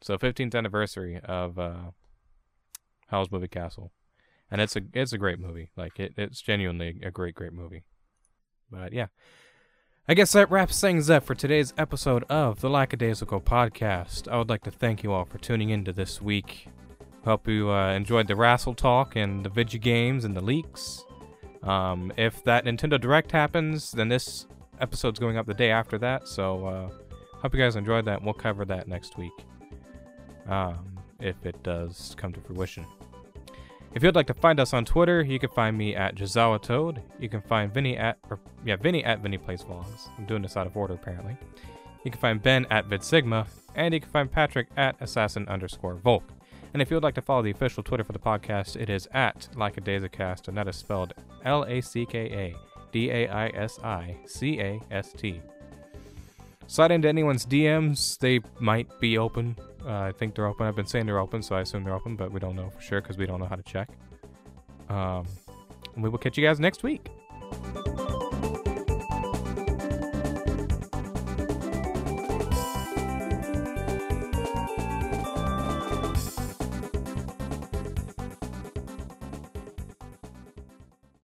[0.02, 1.92] So 15th anniversary of uh,
[3.08, 3.92] Howl's Moving Castle,
[4.54, 5.72] and it's a it's a great movie.
[5.76, 7.84] Like it, it's genuinely a great great movie.
[8.70, 9.08] But yeah,
[10.08, 14.32] I guess that wraps things up for today's episode of the Lackadaisical Podcast.
[14.32, 16.68] I would like to thank you all for tuning into this week.
[17.26, 21.04] Hope you uh, enjoyed the Rassle talk and the video games and the leaks.
[21.64, 24.46] Um, if that Nintendo Direct happens, then this
[24.80, 26.28] episode's going up the day after that.
[26.28, 26.90] So uh,
[27.40, 28.22] hope you guys enjoyed that.
[28.22, 29.34] We'll cover that next week,
[30.48, 32.86] um, if it does come to fruition.
[33.96, 37.04] If you'd like to find us on Twitter, you can find me at Jazawa Toad.
[37.20, 40.10] You can find Vinny at or yeah Vinny at Vinny Plays Vlogs.
[40.18, 41.38] I'm doing this out of order apparently.
[42.04, 43.46] You can find Ben at VidSigma,
[43.76, 46.24] and you can find Patrick at Assassin underscore Volke.
[46.74, 49.08] And if you would like to follow the official Twitter for the podcast, it is
[49.14, 51.14] at Lackadaisicast, and that is spelled
[51.46, 52.56] L A C K A
[52.92, 55.40] D A I S I C A S T.
[56.66, 59.56] Slide into anyone's DMs; they might be open.
[59.86, 60.66] Uh, I think they're open.
[60.66, 62.82] I've been saying they're open, so I assume they're open, but we don't know for
[62.82, 63.90] sure because we don't know how to check.
[64.90, 65.26] Um,
[65.96, 67.10] and we will catch you guys next week.